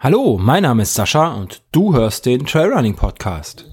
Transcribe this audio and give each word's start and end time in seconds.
Hallo, 0.00 0.36
mein 0.40 0.64
Name 0.64 0.82
ist 0.82 0.94
Sascha 0.94 1.34
und 1.34 1.62
du 1.70 1.94
hörst 1.94 2.26
den 2.26 2.44
Trailrunning 2.46 2.96
Podcast. 2.96 3.64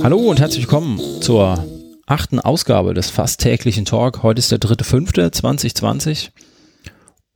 Hallo 0.00 0.18
und 0.18 0.38
herzlich 0.38 0.62
willkommen 0.62 1.00
zur 1.20 1.64
achten 2.06 2.38
Ausgabe 2.38 2.94
des 2.94 3.10
fast 3.10 3.40
täglichen 3.40 3.84
Talk. 3.84 4.22
Heute 4.22 4.38
ist 4.38 4.52
der 4.52 4.60
3.5.2020 4.60 6.30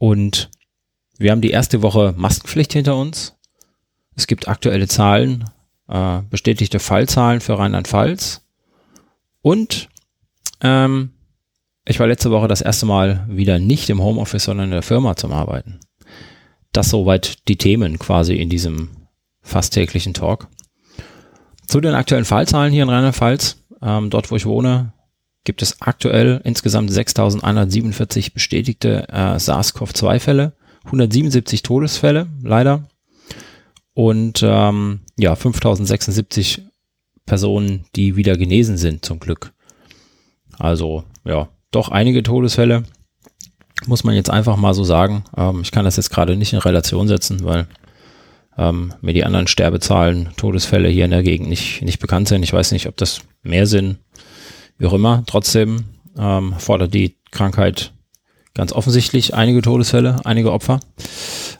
und 0.00 0.50
wir 1.18 1.30
haben 1.30 1.42
die 1.42 1.50
erste 1.50 1.82
Woche 1.82 2.14
Maskenpflicht 2.16 2.72
hinter 2.72 2.96
uns. 2.96 3.36
Es 4.16 4.26
gibt 4.26 4.48
aktuelle 4.48 4.88
Zahlen, 4.88 5.44
äh, 5.88 6.22
bestätigte 6.30 6.78
Fallzahlen 6.78 7.42
für 7.42 7.58
Rheinland-Pfalz. 7.58 8.40
Und 9.42 9.90
ähm, 10.62 11.10
ich 11.84 12.00
war 12.00 12.06
letzte 12.06 12.30
Woche 12.30 12.48
das 12.48 12.62
erste 12.62 12.86
Mal 12.86 13.26
wieder 13.28 13.58
nicht 13.58 13.90
im 13.90 14.02
Homeoffice, 14.02 14.44
sondern 14.44 14.68
in 14.68 14.72
der 14.72 14.82
Firma 14.82 15.16
zum 15.16 15.32
Arbeiten. 15.32 15.80
Das 16.72 16.88
soweit 16.88 17.46
die 17.48 17.58
Themen 17.58 17.98
quasi 17.98 18.36
in 18.36 18.48
diesem 18.48 19.06
fast 19.42 19.74
täglichen 19.74 20.14
Talk. 20.14 20.48
Zu 21.66 21.82
den 21.82 21.94
aktuellen 21.94 22.24
Fallzahlen 22.24 22.72
hier 22.72 22.84
in 22.84 22.88
Rheinland-Pfalz, 22.88 23.62
ähm, 23.82 24.08
dort 24.08 24.30
wo 24.30 24.36
ich 24.36 24.46
wohne, 24.46 24.94
gibt 25.44 25.62
es 25.62 25.80
aktuell 25.80 26.40
insgesamt 26.44 26.90
6.147 26.90 28.34
bestätigte 28.34 29.08
äh, 29.08 29.38
SARS-CoV-2-Fälle, 29.38 30.52
177 30.84 31.62
Todesfälle, 31.62 32.28
leider 32.42 32.88
und 33.94 34.42
ähm, 34.42 35.00
ja, 35.18 35.34
5076 35.34 36.62
Personen, 37.26 37.84
die 37.96 38.16
wieder 38.16 38.36
genesen 38.36 38.76
sind, 38.76 39.04
zum 39.04 39.20
Glück. 39.20 39.52
Also 40.58 41.04
ja, 41.24 41.48
doch 41.70 41.90
einige 41.90 42.22
Todesfälle, 42.22 42.84
muss 43.86 44.04
man 44.04 44.14
jetzt 44.14 44.30
einfach 44.30 44.56
mal 44.56 44.74
so 44.74 44.84
sagen. 44.84 45.24
Ähm, 45.36 45.60
ich 45.62 45.70
kann 45.70 45.84
das 45.84 45.96
jetzt 45.96 46.10
gerade 46.10 46.36
nicht 46.36 46.52
in 46.52 46.58
Relation 46.58 47.08
setzen, 47.08 47.44
weil 47.44 47.66
ähm, 48.58 48.94
mir 49.00 49.14
die 49.14 49.24
anderen 49.24 49.46
Sterbezahlen, 49.46 50.30
Todesfälle 50.36 50.88
hier 50.88 51.04
in 51.04 51.12
der 51.12 51.22
Gegend 51.22 51.48
nicht, 51.48 51.82
nicht 51.82 51.98
bekannt 51.98 52.28
sind. 52.28 52.42
Ich 52.42 52.52
weiß 52.52 52.72
nicht, 52.72 52.86
ob 52.86 52.96
das 52.96 53.22
mehr 53.42 53.66
sind, 53.66 53.98
wie 54.80 54.86
auch 54.86 54.92
immer. 54.92 55.22
Trotzdem 55.26 55.84
ähm, 56.18 56.54
fordert 56.58 56.92
die 56.92 57.16
Krankheit 57.30 57.92
ganz 58.54 58.72
offensichtlich 58.72 59.34
einige 59.34 59.62
Todesfälle, 59.62 60.16
einige 60.24 60.50
Opfer. 60.50 60.80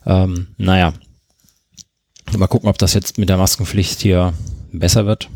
Ähm, 0.05 0.49
naja, 0.57 0.93
Mal 2.39 2.47
gucken, 2.47 2.69
ob 2.69 2.79
das 2.79 2.95
jetzt 2.95 3.19
mit 3.19 3.29
der 3.29 3.37
Maskenpflicht 3.37 4.01
hier 4.01 4.33
besser 4.73 5.05
wird. 5.05 5.29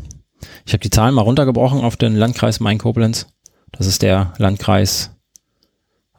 Ich 0.65 0.73
habe 0.73 0.81
die 0.81 0.89
Zahlen 0.89 1.13
mal 1.13 1.21
runtergebrochen 1.21 1.81
auf 1.81 1.97
den 1.97 2.15
Landkreis 2.15 2.59
Main-Koblenz. 2.59 3.27
Das 3.71 3.85
ist 3.85 4.01
der 4.01 4.33
Landkreis, 4.37 5.11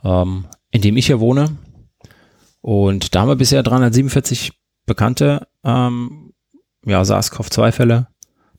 ähm, 0.05 0.45
in 0.71 0.83
dem 0.83 0.97
ich 0.97 1.07
hier 1.07 1.19
wohne. 1.19 1.57
Und 2.61 3.15
da 3.15 3.23
haben 3.23 3.29
wir 3.29 3.37
bisher 3.37 3.63
347 3.63 4.53
bekannte 4.85 5.49
ähm, 5.65 6.33
ja, 6.85 7.03
SARS-CoV-2-Fälle. 7.03 8.09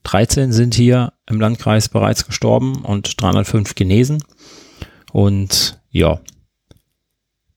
13 0.04 0.52
sind 0.52 0.74
hier 0.74 1.14
im 1.30 1.40
Landkreis 1.40 1.90
bereits 1.90 2.26
gestorben 2.26 2.84
und 2.84 3.22
305 3.22 3.76
genesen. 3.76 4.24
Und 5.12 5.80
ja, 5.90 6.20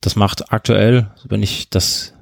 das 0.00 0.16
macht 0.16 0.52
aktuell, 0.52 1.10
wenn 1.28 1.42
ich 1.42 1.70
das 1.70 2.14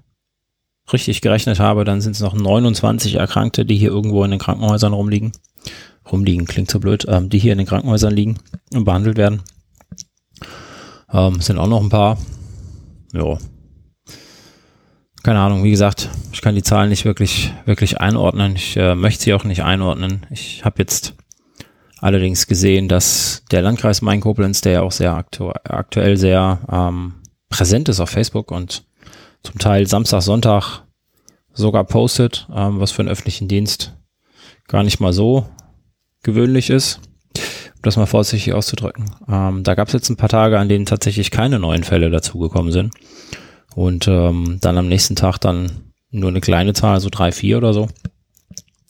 richtig 0.92 1.20
gerechnet 1.20 1.60
habe, 1.60 1.84
dann 1.84 2.00
sind 2.00 2.12
es 2.12 2.20
noch 2.20 2.34
29 2.34 3.16
Erkrankte, 3.16 3.64
die 3.64 3.76
hier 3.76 3.90
irgendwo 3.90 4.24
in 4.24 4.30
den 4.30 4.40
Krankenhäusern 4.40 4.92
rumliegen. 4.92 5.32
Rumliegen 6.10 6.46
klingt 6.46 6.70
so 6.70 6.80
blöd, 6.80 7.06
ähm, 7.08 7.28
die 7.28 7.38
hier 7.38 7.52
in 7.52 7.58
den 7.58 7.66
Krankenhäusern 7.66 8.14
liegen 8.14 8.38
und 8.72 8.84
behandelt 8.84 9.18
werden. 9.18 9.42
Ähm, 11.12 11.40
sind 11.40 11.58
auch 11.58 11.66
noch 11.66 11.82
ein 11.82 11.90
paar. 11.90 12.18
Ja. 13.12 13.38
Keine 15.22 15.40
Ahnung, 15.40 15.64
wie 15.64 15.70
gesagt, 15.70 16.08
ich 16.32 16.40
kann 16.40 16.54
die 16.54 16.62
Zahlen 16.62 16.88
nicht 16.88 17.04
wirklich, 17.04 17.52
wirklich 17.66 18.00
einordnen. 18.00 18.56
Ich 18.56 18.76
äh, 18.76 18.94
möchte 18.94 19.24
sie 19.24 19.34
auch 19.34 19.44
nicht 19.44 19.62
einordnen. 19.62 20.26
Ich 20.30 20.64
habe 20.64 20.76
jetzt 20.78 21.14
allerdings 22.00 22.46
gesehen, 22.46 22.88
dass 22.88 23.42
der 23.50 23.62
Landkreis 23.62 24.02
Main-Koblenz, 24.02 24.60
der 24.60 24.72
ja 24.72 24.82
auch 24.82 24.92
sehr 24.92 25.14
aktu 25.14 25.50
aktuell 25.64 26.16
sehr 26.16 26.60
ähm, 26.70 27.14
präsent 27.48 27.88
ist 27.88 28.00
auf 28.00 28.10
Facebook 28.10 28.50
und 28.50 28.84
zum 29.42 29.58
Teil 29.58 29.86
Samstag, 29.86 30.22
Sonntag 30.22 30.82
sogar 31.52 31.84
postet, 31.84 32.48
ähm, 32.54 32.80
was 32.80 32.92
für 32.92 33.02
einen 33.02 33.08
öffentlichen 33.08 33.48
Dienst 33.48 33.94
gar 34.66 34.82
nicht 34.82 35.00
mal 35.00 35.12
so 35.12 35.46
gewöhnlich 36.22 36.70
ist, 36.70 37.00
um 37.76 37.82
das 37.82 37.96
mal 37.96 38.06
vorsichtig 38.06 38.52
auszudrücken. 38.52 39.10
Ähm, 39.28 39.64
da 39.64 39.74
gab 39.74 39.88
es 39.88 39.94
jetzt 39.94 40.10
ein 40.10 40.16
paar 40.16 40.28
Tage, 40.28 40.58
an 40.58 40.68
denen 40.68 40.86
tatsächlich 40.86 41.30
keine 41.30 41.58
neuen 41.58 41.84
Fälle 41.84 42.10
dazugekommen 42.10 42.72
sind. 42.72 42.94
Und 43.74 44.08
ähm, 44.08 44.58
dann 44.60 44.78
am 44.78 44.88
nächsten 44.88 45.16
Tag 45.16 45.38
dann 45.38 45.92
nur 46.10 46.30
eine 46.30 46.40
kleine 46.40 46.72
Zahl, 46.72 47.00
so 47.00 47.10
drei, 47.10 47.32
vier 47.32 47.58
oder 47.58 47.72
so. 47.72 47.88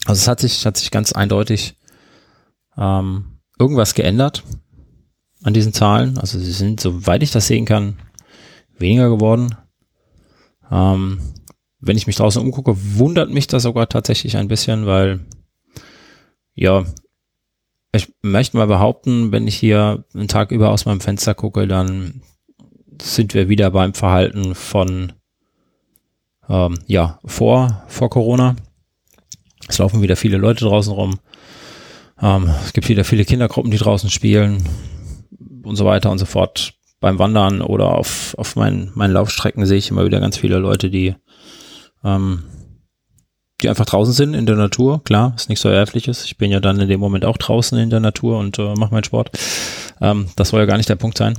Also 0.07 0.21
es 0.21 0.29
hat 0.29 0.41
sich, 0.41 0.65
hat 0.65 0.77
sich 0.77 0.91
ganz 0.91 1.13
eindeutig 1.13 1.77
ähm, 2.79 3.41
irgendwas 3.59 3.95
geändert 3.95 4.45
an 5.43 5.55
diesen 5.55 5.73
Zahlen. 5.73 6.19
Also 6.19 6.39
sie 6.39 6.53
sind, 6.53 6.81
soweit 6.81 7.23
ich 7.23 7.31
das 7.31 7.47
sehen 7.47 7.65
kann, 7.65 7.99
weniger 8.79 9.09
geworden. 9.09 9.55
Ähm, 10.71 11.21
wenn 11.81 11.97
ich 11.97 12.07
mich 12.07 12.17
draußen 12.17 12.43
umgucke, 12.43 12.75
wundert 12.77 13.31
mich 13.31 13.47
das 13.47 13.63
sogar 13.63 13.89
tatsächlich 13.89 14.37
ein 14.37 14.49
bisschen, 14.49 14.87
weil 14.87 15.21
ja, 16.55 16.85
ich 17.93 18.13
möchte 18.21 18.57
mal 18.57 18.67
behaupten, 18.67 19.33
wenn 19.33 19.47
ich 19.47 19.57
hier 19.57 20.05
einen 20.15 20.29
Tag 20.29 20.51
über 20.51 20.71
aus 20.71 20.87
meinem 20.87 21.01
Fenster 21.01 21.35
gucke, 21.35 21.67
dann 21.67 22.23
sind 23.01 23.33
wir 23.33 23.49
wieder 23.49 23.71
beim 23.71 23.95
Verhalten 23.95 24.55
von 24.55 25.13
ähm, 26.49 26.79
ja 26.87 27.21
vor 27.25 27.85
vor 27.87 28.11
Corona. 28.11 28.57
Es 29.69 29.79
laufen 29.79 30.03
wieder 30.03 30.17
viele 30.17 30.37
Leute 30.37 30.65
draußen 30.65 30.93
rum. 30.93 31.19
Ähm, 32.21 32.51
es 32.65 32.73
gibt 32.73 32.89
wieder 32.89 33.05
viele 33.05 33.25
Kindergruppen, 33.25 33.71
die 33.71 33.79
draußen 33.79 34.11
spielen 34.11 34.65
und 35.63 35.77
so 35.77 35.85
weiter 35.85 36.11
und 36.11 36.19
so 36.19 36.27
fort 36.27 36.75
beim 37.01 37.19
Wandern 37.19 37.61
oder 37.61 37.97
auf, 37.97 38.35
auf 38.39 38.57
meinen, 38.57 38.91
meinen 38.95 39.13
Laufstrecken 39.13 39.67
sehe 39.67 39.79
ich 39.79 39.91
immer 39.91 40.05
wieder 40.05 40.21
ganz 40.21 40.37
viele 40.37 40.59
Leute, 40.59 40.91
die, 40.91 41.15
ähm, 42.05 42.45
die 43.61 43.69
einfach 43.69 43.87
draußen 43.87 44.13
sind 44.13 44.35
in 44.35 44.47
der 44.47 44.57
Natur. 44.57 45.03
Klar, 45.05 45.35
ist 45.37 45.49
nichts 45.49 45.63
so 45.63 45.69
Verwerfliches. 45.69 46.25
Ich 46.25 46.39
bin 46.39 46.51
ja 46.51 46.61
dann 46.61 46.81
in 46.81 46.89
dem 46.89 47.01
Moment 47.01 47.25
auch 47.25 47.37
draußen 47.37 47.79
in 47.79 47.91
der 47.91 48.01
Natur 48.01 48.39
und 48.39 48.59
äh, 48.59 48.75
mache 48.75 48.93
meinen 48.93 49.05
Sport. 49.05 49.31
Ähm, 50.01 50.29
das 50.37 50.49
soll 50.49 50.61
ja 50.61 50.67
gar 50.67 50.77
nicht 50.77 50.89
der 50.89 50.97
Punkt 50.97 51.19
sein. 51.19 51.39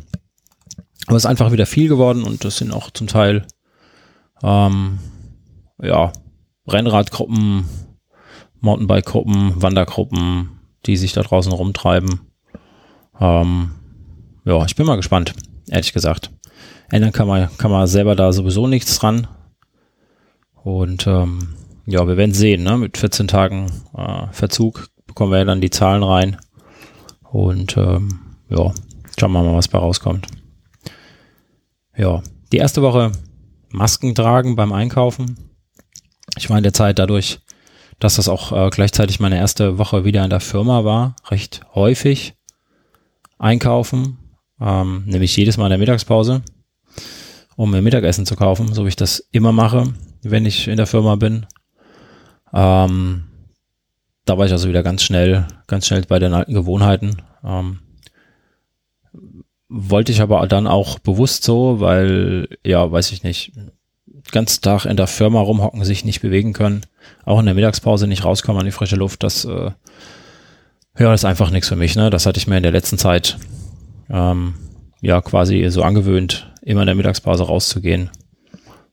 Aber 1.08 1.18
es 1.18 1.24
ist 1.24 1.30
einfach 1.30 1.52
wieder 1.52 1.66
viel 1.66 1.90
geworden 1.90 2.24
und 2.24 2.46
das 2.46 2.58
sind 2.58 2.72
auch 2.72 2.92
zum 2.92 3.08
Teil 3.08 3.46
ähm, 4.44 5.00
ja, 5.82 6.14
Rennradgruppen, 6.68 7.66
Mountainbike-Gruppen, 8.62 9.62
Wandergruppen, 9.62 10.59
die 10.86 10.98
sich 10.98 11.14
da 11.14 11.22
draußen 11.22 11.52
rumtreiben. 11.52 12.22
Ähm, 13.20 13.72
ja, 14.46 14.66
ich 14.66 14.76
bin 14.76 14.86
mal 14.86 14.96
gespannt 14.96 15.34
ehrlich 15.70 15.94
gesagt. 15.94 16.32
Ändern 16.92 17.12
kann 17.12 17.28
man, 17.28 17.50
kann 17.58 17.72
man 17.72 17.88
selber 17.88 18.16
da 18.16 18.34
sowieso 18.34 18.68
nichts 18.68 18.98
dran. 19.00 19.28
Und 20.64 21.08
ähm, 21.08 21.56
ja, 21.86 22.08
wir 22.08 22.18
werden 22.18 22.34
sehen, 22.34 22.64
ne? 22.64 22.78
Mit 22.78 22.98
14 22.98 23.28
Tagen 23.28 23.72
äh, 23.96 24.28
Verzug 24.32 24.90
bekommen 25.06 25.32
wir 25.32 25.40
ja 25.40 25.46
dann 25.46 25.62
die 25.62 25.70
Zahlen 25.70 26.04
rein. 26.04 26.38
Und 27.24 27.78
ähm, 27.78 28.22
ja, 28.50 28.74
schauen 29.18 29.32
wir 29.32 29.44
mal, 29.44 29.56
was 29.56 29.68
bei 29.68 29.78
rauskommt. 29.78 30.28
Ja, 31.96 32.22
die 32.52 32.58
erste 32.58 32.82
Woche 32.82 33.12
Masken 33.72 34.16
tragen 34.16 34.56
beim 34.56 34.74
Einkaufen. 34.74 35.38
Ich 36.38 36.50
war 36.50 36.58
in 36.58 36.64
der 36.64 36.74
Zeit 36.74 36.98
dadurch, 36.98 37.40
dass 38.00 38.16
das 38.16 38.30
auch 38.30 38.52
äh, 38.52 38.70
gleichzeitig 38.70 39.20
meine 39.20 39.38
erste 39.38 39.78
Woche 39.78 40.06
wieder 40.06 40.24
in 40.24 40.30
der 40.30 40.40
Firma 40.40 40.84
war, 40.84 41.16
recht 41.30 41.62
häufig 41.74 42.34
einkaufen 43.38 44.18
ähm, 44.62 45.04
nämlich 45.06 45.36
jedes 45.36 45.58
Mal 45.58 45.66
in 45.68 45.72
der 45.72 45.80
Mittagspause, 45.80 46.42
um 47.56 47.72
mir 47.72 47.82
Mittagessen 47.82 48.26
zu 48.26 48.36
kaufen, 48.36 48.74
so 48.74 48.86
wie 48.86 48.90
ich 48.90 48.96
das 48.96 49.28
immer 49.32 49.52
mache, 49.52 49.94
wenn 50.22 50.46
ich 50.46 50.68
in 50.68 50.78
der 50.78 50.88
Firma 50.88 51.16
bin. 51.16 51.46
Ähm, 52.54 53.26
da 54.26 54.38
war 54.38 54.46
ich 54.46 54.52
also 54.52 54.68
wieder 54.68 54.84
ganz 54.84 55.04
schnell, 55.04 55.48
ganz 55.68 55.88
schnell 55.88 56.04
bei 56.08 56.20
den 56.20 56.34
alten 56.34 56.54
Gewohnheiten. 56.54 57.22
Ähm, 57.44 57.80
wollte 59.70 60.12
ich 60.12 60.22
aber 60.22 60.46
dann 60.48 60.68
auch 60.68 61.00
bewusst 61.00 61.44
so, 61.44 61.80
weil, 61.80 62.50
ja, 62.66 62.92
weiß 62.92 63.12
ich 63.12 63.24
nicht, 63.24 63.54
ganz 64.32 64.62
Tag 64.62 64.86
in 64.86 64.98
der 64.98 65.08
Firma 65.08 65.40
rumhocken, 65.40 65.84
sich 65.84 66.04
nicht 66.04 66.22
bewegen 66.22 66.54
können, 66.54 66.82
auch 67.26 67.40
in 67.40 67.46
der 67.46 67.56
Mittagspause 67.56 68.08
nicht 68.08 68.26
rauskommen 68.26 68.60
an 68.60 68.66
die 68.66 68.72
frische 68.72 68.96
Luft, 68.96 69.24
das, 69.24 69.46
äh, 69.46 69.72
ja, 70.98 71.14
ist 71.14 71.26
einfach 71.26 71.52
nichts 71.52 71.70
für 71.70 71.76
mich, 71.76 71.96
ne? 71.96 72.10
Das 72.10 72.26
hatte 72.26 72.40
ich 72.40 72.48
mir 72.48 72.58
in 72.58 72.64
der 72.64 72.72
letzten 72.72 72.98
Zeit 72.98 73.38
ähm, 74.10 74.56
ja 75.02 75.22
quasi 75.22 75.68
so 75.70 75.84
angewöhnt, 75.84 76.52
immer 76.62 76.82
in 76.82 76.88
der 76.88 76.96
Mittagspause 76.96 77.44
rauszugehen. 77.44 78.10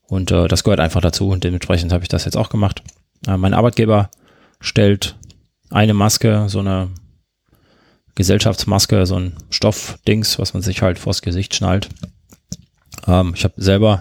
Und 0.09 0.31
äh, 0.31 0.47
das 0.47 0.63
gehört 0.63 0.81
einfach 0.81 1.01
dazu 1.01 1.29
und 1.29 1.43
dementsprechend 1.43 1.93
habe 1.93 2.05
ich 2.05 2.09
das 2.09 2.25
jetzt 2.25 2.37
auch 2.37 2.49
gemacht. 2.49 2.83
Äh, 3.27 3.37
mein 3.37 3.55
Arbeitgeber 3.55 4.11
stellt 4.61 5.17
eine 5.71 5.95
Maske, 5.95 6.49
so 6.49 6.61
eine 6.61 6.91
Gesellschaftsmaske, 8.15 9.05
so 9.05 9.17
ein 9.17 9.37
Stoffdings, 9.51 10.39
was 10.39 10.55
man 10.55 10.63
sich 10.63 10.83
halt 10.83 10.99
vors 10.99 11.23
Gesicht 11.23 11.55
schnallt. 11.55 11.89
Ähm, 13.07 13.33
ich 13.35 13.45
habe 13.45 13.55
selber 13.57 14.01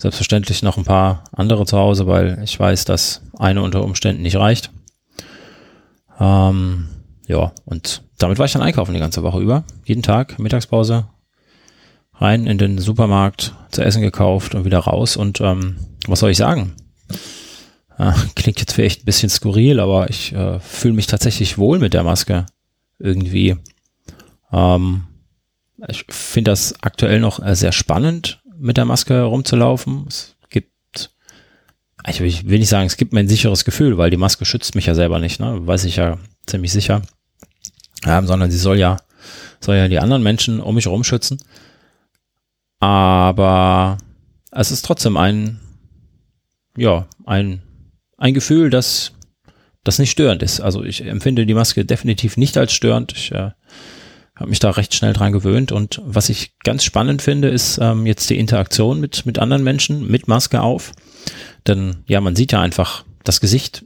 selbstverständlich 0.00 0.62
noch 0.62 0.78
ein 0.78 0.84
paar 0.84 1.24
andere 1.30 1.66
zu 1.66 1.76
Hause, 1.76 2.06
weil 2.06 2.40
ich 2.42 2.58
weiß, 2.58 2.86
dass 2.86 3.20
eine 3.38 3.62
unter 3.62 3.84
Umständen 3.84 4.22
nicht 4.22 4.36
reicht. 4.36 4.70
Ähm, 6.18 6.88
ja, 7.26 7.52
und 7.66 8.02
damit 8.18 8.38
war 8.38 8.46
ich 8.46 8.52
dann 8.52 8.62
einkaufen 8.62 8.94
die 8.94 9.00
ganze 9.00 9.22
Woche 9.22 9.40
über. 9.40 9.64
Jeden 9.84 10.02
Tag, 10.02 10.38
Mittagspause, 10.38 11.08
rein 12.14 12.46
in 12.46 12.56
den 12.56 12.78
Supermarkt, 12.78 13.54
zu 13.72 13.82
essen 13.82 14.00
gekauft 14.00 14.54
und 14.54 14.64
wieder 14.64 14.78
raus. 14.78 15.18
Und 15.18 15.42
ähm, 15.42 15.76
was 16.06 16.20
soll 16.20 16.30
ich 16.30 16.38
sagen? 16.38 16.72
Äh, 17.98 18.12
klingt 18.34 18.58
jetzt 18.58 18.72
vielleicht 18.72 19.02
ein 19.02 19.06
bisschen 19.06 19.28
skurril, 19.28 19.80
aber 19.80 20.08
ich 20.08 20.32
äh, 20.32 20.60
fühle 20.60 20.94
mich 20.94 21.08
tatsächlich 21.08 21.58
wohl 21.58 21.78
mit 21.78 21.92
der 21.92 22.04
Maske 22.04 22.46
irgendwie. 22.98 23.58
Ähm, 24.50 25.02
ich 25.88 26.06
finde 26.08 26.52
das 26.52 26.74
aktuell 26.82 27.20
noch 27.20 27.44
äh, 27.44 27.54
sehr 27.54 27.72
spannend, 27.72 28.39
mit 28.60 28.76
der 28.76 28.84
Maske 28.84 29.22
rumzulaufen. 29.22 30.04
Es 30.08 30.36
gibt, 30.48 31.10
ich 32.06 32.20
will, 32.20 32.26
ich 32.26 32.48
will 32.48 32.58
nicht 32.58 32.68
sagen, 32.68 32.86
es 32.86 32.96
gibt 32.96 33.12
mir 33.12 33.20
ein 33.20 33.28
sicheres 33.28 33.64
Gefühl, 33.64 33.98
weil 33.98 34.10
die 34.10 34.16
Maske 34.16 34.44
schützt 34.44 34.74
mich 34.74 34.86
ja 34.86 34.94
selber 34.94 35.18
nicht, 35.18 35.40
ne? 35.40 35.66
Weiß 35.66 35.84
ich 35.84 35.96
ja 35.96 36.18
ziemlich 36.46 36.72
sicher. 36.72 37.02
Ähm, 38.06 38.26
sondern 38.26 38.50
sie 38.50 38.58
soll 38.58 38.78
ja, 38.78 38.98
soll 39.60 39.76
ja 39.76 39.88
die 39.88 39.98
anderen 39.98 40.22
Menschen 40.22 40.60
um 40.60 40.74
mich 40.74 40.86
herum 40.86 41.04
schützen. 41.04 41.42
Aber 42.78 43.98
es 44.50 44.70
ist 44.70 44.84
trotzdem 44.84 45.16
ein, 45.16 45.60
ja, 46.76 47.06
ein, 47.26 47.62
ein 48.16 48.34
Gefühl, 48.34 48.70
das, 48.70 49.12
das 49.84 49.98
nicht 49.98 50.10
störend 50.10 50.42
ist. 50.42 50.60
Also 50.60 50.82
ich 50.82 51.04
empfinde 51.04 51.44
die 51.44 51.54
Maske 51.54 51.84
definitiv 51.84 52.36
nicht 52.36 52.56
als 52.56 52.72
störend. 52.72 53.12
Ich 53.12 53.32
äh, 53.32 53.50
habe 54.40 54.50
mich 54.50 54.58
da 54.58 54.70
recht 54.70 54.94
schnell 54.94 55.12
dran 55.12 55.32
gewöhnt. 55.32 55.70
Und 55.70 56.00
was 56.04 56.30
ich 56.30 56.58
ganz 56.60 56.82
spannend 56.82 57.20
finde, 57.20 57.48
ist 57.48 57.78
ähm, 57.78 58.06
jetzt 58.06 58.28
die 58.30 58.38
Interaktion 58.38 58.98
mit, 58.98 59.26
mit 59.26 59.38
anderen 59.38 59.62
Menschen 59.62 60.10
mit 60.10 60.28
Maske 60.28 60.62
auf. 60.62 60.92
Denn 61.66 62.02
ja, 62.06 62.20
man 62.22 62.34
sieht 62.34 62.52
ja 62.52 62.60
einfach 62.60 63.04
das 63.22 63.40
Gesicht, 63.40 63.84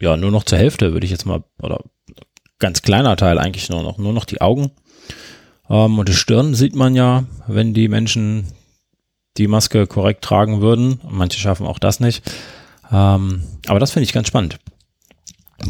ja, 0.00 0.16
nur 0.16 0.30
noch 0.30 0.44
zur 0.44 0.56
Hälfte, 0.56 0.94
würde 0.94 1.04
ich 1.04 1.10
jetzt 1.10 1.26
mal, 1.26 1.44
oder 1.60 1.84
ganz 2.58 2.80
kleiner 2.80 3.14
Teil 3.16 3.38
eigentlich 3.38 3.68
nur 3.68 3.82
noch, 3.82 3.98
nur 3.98 4.14
noch 4.14 4.24
die 4.24 4.40
Augen. 4.40 4.70
Ähm, 5.68 5.98
und 5.98 6.08
die 6.08 6.14
Stirn 6.14 6.54
sieht 6.54 6.74
man 6.74 6.94
ja, 6.94 7.24
wenn 7.46 7.74
die 7.74 7.88
Menschen 7.88 8.46
die 9.36 9.48
Maske 9.48 9.86
korrekt 9.86 10.24
tragen 10.24 10.62
würden. 10.62 11.00
Manche 11.08 11.38
schaffen 11.38 11.66
auch 11.66 11.78
das 11.78 12.00
nicht. 12.00 12.22
Ähm, 12.90 13.42
aber 13.68 13.78
das 13.78 13.90
finde 13.90 14.04
ich 14.04 14.14
ganz 14.14 14.28
spannend. 14.28 14.58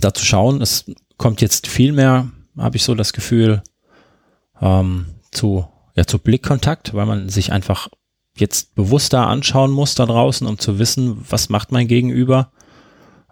Da 0.01 0.15
zu 0.15 0.25
schauen, 0.25 0.63
es 0.63 0.85
kommt 1.17 1.41
jetzt 1.41 1.67
viel 1.67 1.93
mehr, 1.93 2.31
habe 2.57 2.77
ich 2.77 2.85
so 2.85 2.95
das 2.95 3.13
Gefühl, 3.13 3.63
ähm, 4.61 5.07
zu, 5.31 5.67
ja, 5.95 6.07
zu 6.07 6.19
Blickkontakt, 6.19 6.95
weil 6.95 7.07
man 7.07 7.29
sich 7.29 7.53
einfach 7.53 7.89
jetzt 8.37 8.75
bewusster 8.75 9.27
anschauen 9.27 9.71
muss 9.71 9.95
da 9.95 10.07
draußen, 10.07 10.47
um 10.47 10.59
zu 10.59 10.79
wissen, 10.79 11.25
was 11.29 11.49
macht 11.49 11.73
mein 11.73 11.89
Gegenüber. 11.89 12.53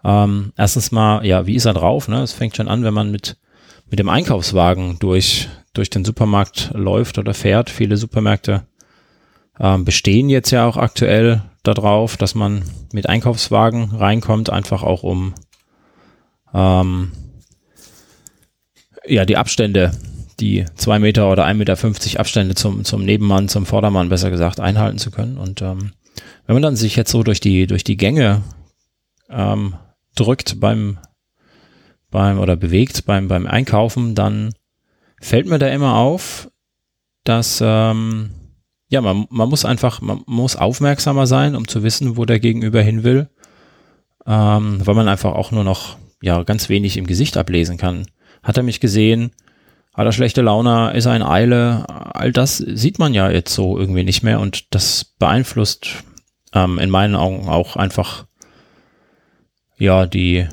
Ähm, 0.03 0.53
erstens 0.55 0.91
mal, 0.91 1.25
ja, 1.25 1.45
wie 1.45 1.55
ist 1.55 1.65
er 1.65 1.73
drauf? 1.73 2.07
Ne? 2.07 2.21
Es 2.21 2.33
fängt 2.33 2.55
schon 2.55 2.67
an, 2.67 2.83
wenn 2.83 2.93
man 2.93 3.11
mit, 3.11 3.37
mit 3.89 3.99
dem 3.99 4.09
Einkaufswagen 4.09 4.97
durch, 4.99 5.49
durch 5.73 5.89
den 5.89 6.05
Supermarkt 6.05 6.71
läuft 6.73 7.17
oder 7.17 7.33
fährt. 7.33 7.69
Viele 7.69 7.97
Supermärkte 7.97 8.67
ähm, 9.59 9.83
bestehen 9.83 10.29
jetzt 10.29 10.51
ja 10.51 10.65
auch 10.65 10.77
aktuell 10.77 11.41
darauf, 11.63 12.15
dass 12.15 12.35
man 12.35 12.63
mit 12.93 13.09
Einkaufswagen 13.09 13.95
reinkommt, 13.95 14.49
einfach 14.49 14.83
auch 14.83 15.03
um 15.03 15.33
ähm, 16.53 17.11
ja 19.05 19.25
die 19.25 19.37
Abstände 19.37 19.91
die 20.39 20.65
zwei 20.75 20.99
Meter 20.99 21.31
oder 21.31 21.45
1,50 21.45 21.53
Meter 21.55 22.19
Abstände 22.19 22.55
zum, 22.55 22.83
zum 22.83 23.03
Nebenmann, 23.03 23.49
zum 23.49 23.65
Vordermann 23.65 24.09
besser 24.09 24.29
gesagt, 24.29 24.59
einhalten 24.59 24.97
zu 24.97 25.11
können. 25.11 25.37
Und 25.37 25.61
ähm, 25.61 25.91
wenn 26.45 26.55
man 26.55 26.63
dann 26.63 26.75
sich 26.75 26.95
jetzt 26.95 27.11
so 27.11 27.23
durch 27.23 27.39
die, 27.39 27.67
durch 27.67 27.83
die 27.83 27.97
Gänge 27.97 28.41
ähm, 29.29 29.75
drückt 30.15 30.59
beim, 30.59 30.97
beim 32.09 32.39
oder 32.39 32.55
bewegt 32.55 33.05
beim, 33.05 33.27
beim 33.27 33.45
Einkaufen, 33.45 34.15
dann 34.15 34.53
fällt 35.21 35.47
mir 35.47 35.59
da 35.59 35.67
immer 35.67 35.95
auf, 35.95 36.49
dass 37.23 37.61
ähm, 37.63 38.31
ja, 38.89 39.01
man, 39.01 39.27
man 39.29 39.49
muss 39.49 39.65
einfach, 39.65 40.01
man 40.01 40.23
muss 40.25 40.55
aufmerksamer 40.55 41.27
sein, 41.27 41.55
um 41.55 41.67
zu 41.67 41.83
wissen, 41.83 42.17
wo 42.17 42.25
der 42.25 42.39
Gegenüber 42.39 42.81
hin 42.81 43.03
will, 43.03 43.29
ähm, 44.25 44.85
weil 44.85 44.95
man 44.95 45.07
einfach 45.07 45.33
auch 45.33 45.51
nur 45.51 45.63
noch 45.63 45.97
ja 46.21 46.43
ganz 46.43 46.69
wenig 46.69 46.97
im 46.97 47.05
Gesicht 47.05 47.37
ablesen 47.37 47.77
kann. 47.77 48.07
Hat 48.41 48.57
er 48.57 48.63
mich 48.63 48.79
gesehen? 48.79 49.31
Hat 49.93 50.05
er 50.05 50.11
schlechte 50.11 50.41
Laune? 50.41 50.93
Ist 50.93 51.05
er 51.05 51.15
in 51.15 51.23
Eile? 51.23 51.85
All 52.15 52.31
das 52.31 52.57
sieht 52.57 52.99
man 52.99 53.13
ja 53.13 53.29
jetzt 53.29 53.53
so 53.53 53.77
irgendwie 53.77 54.03
nicht 54.03 54.23
mehr 54.23 54.39
und 54.39 54.73
das 54.73 55.03
beeinflusst 55.03 56.03
ähm, 56.53 56.79
in 56.79 56.89
meinen 56.89 57.15
Augen 57.15 57.49
auch 57.49 57.75
einfach 57.75 58.25
ja 59.77 60.05
die 60.05 60.47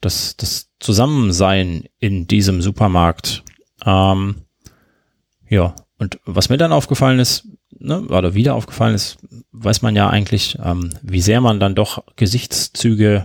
das 0.00 0.36
das 0.36 0.70
Zusammensein 0.80 1.84
in 1.98 2.26
diesem 2.26 2.62
Supermarkt. 2.62 3.42
Ähm, 3.84 4.42
ja 5.48 5.74
und 5.98 6.18
was 6.24 6.48
mir 6.48 6.56
dann 6.56 6.72
aufgefallen 6.72 7.18
ist, 7.18 7.48
ne, 7.78 8.02
oder 8.02 8.34
wieder 8.34 8.54
aufgefallen 8.54 8.94
ist, 8.94 9.18
weiß 9.52 9.82
man 9.82 9.96
ja 9.96 10.10
eigentlich, 10.10 10.58
ähm, 10.62 10.90
wie 11.02 11.20
sehr 11.20 11.40
man 11.40 11.60
dann 11.60 11.74
doch 11.74 12.04
Gesichtszüge 12.16 13.24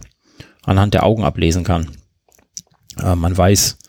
anhand 0.64 0.94
der 0.94 1.04
Augen 1.04 1.24
ablesen 1.24 1.64
kann. 1.64 1.90
Äh, 3.02 3.16
man 3.16 3.36
weiß, 3.36 3.80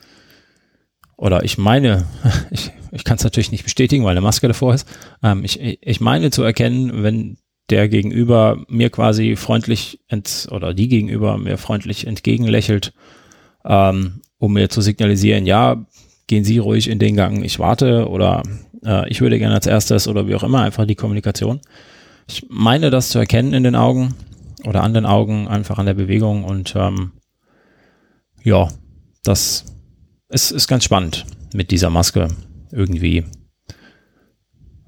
oder 1.20 1.44
ich 1.44 1.58
meine, 1.58 2.06
ich, 2.50 2.72
ich 2.93 3.05
kann 3.05 3.19
es 3.19 3.25
natürlich 3.25 3.52
nicht 3.52 3.64
bestätigen, 3.64 4.05
weil 4.05 4.12
eine 4.12 4.22
Maske 4.22 4.49
davor 4.49 4.75
ist, 4.75 4.88
ähm, 5.22 5.44
ich, 5.44 5.61
ich 5.61 6.00
meine 6.00 6.31
zu 6.31 6.43
erkennen, 6.43 7.02
wenn 7.02 7.37
der 7.69 7.88
Gegenüber 7.88 8.64
mir 8.69 8.88
quasi 8.88 9.37
freundlich 9.37 10.00
ent, 10.08 10.49
oder 10.50 10.72
die 10.72 10.88
Gegenüber 10.88 11.37
mir 11.37 11.58
freundlich 11.58 12.06
entgegenlächelt, 12.06 12.94
ähm, 13.67 14.22
um 14.38 14.55
mir 14.55 14.70
zu 14.70 14.81
signalisieren, 14.81 15.44
ja, 15.44 15.84
gehen 16.26 16.44
Sie 16.44 16.56
ruhig 16.56 16.88
in 16.88 16.99
den 16.99 17.17
Gang, 17.17 17.44
ich 17.44 17.58
warte 17.58 18.08
oder 18.08 18.43
äh, 18.82 19.08
ich 19.11 19.20
würde 19.20 19.38
gerne 19.38 19.55
als 19.55 19.66
erstes 19.66 20.08
oder 20.08 20.26
wie 20.26 20.34
auch 20.34 20.43
immer, 20.43 20.62
einfach 20.62 20.87
die 20.87 20.94
Kommunikation. 20.94 21.61
Ich 22.28 22.46
meine 22.49 22.88
das 22.88 23.11
zu 23.11 23.19
erkennen 23.19 23.52
in 23.52 23.62
den 23.62 23.76
Augen 23.76 24.14
oder 24.64 24.83
an 24.83 24.94
den 24.94 25.04
Augen, 25.04 25.49
einfach 25.49 25.78
an 25.78 25.87
der 25.87 25.94
Bewegung 25.94 26.44
und 26.44 26.75
ähm, 26.76 27.12
ja, 28.42 28.68
das 29.23 29.69
ist, 30.30 30.50
ist 30.50 30.68
ganz 30.68 30.84
spannend 30.84 31.26
mit 31.52 31.70
dieser 31.70 31.90
Maske 31.90 32.28
irgendwie. 32.72 33.25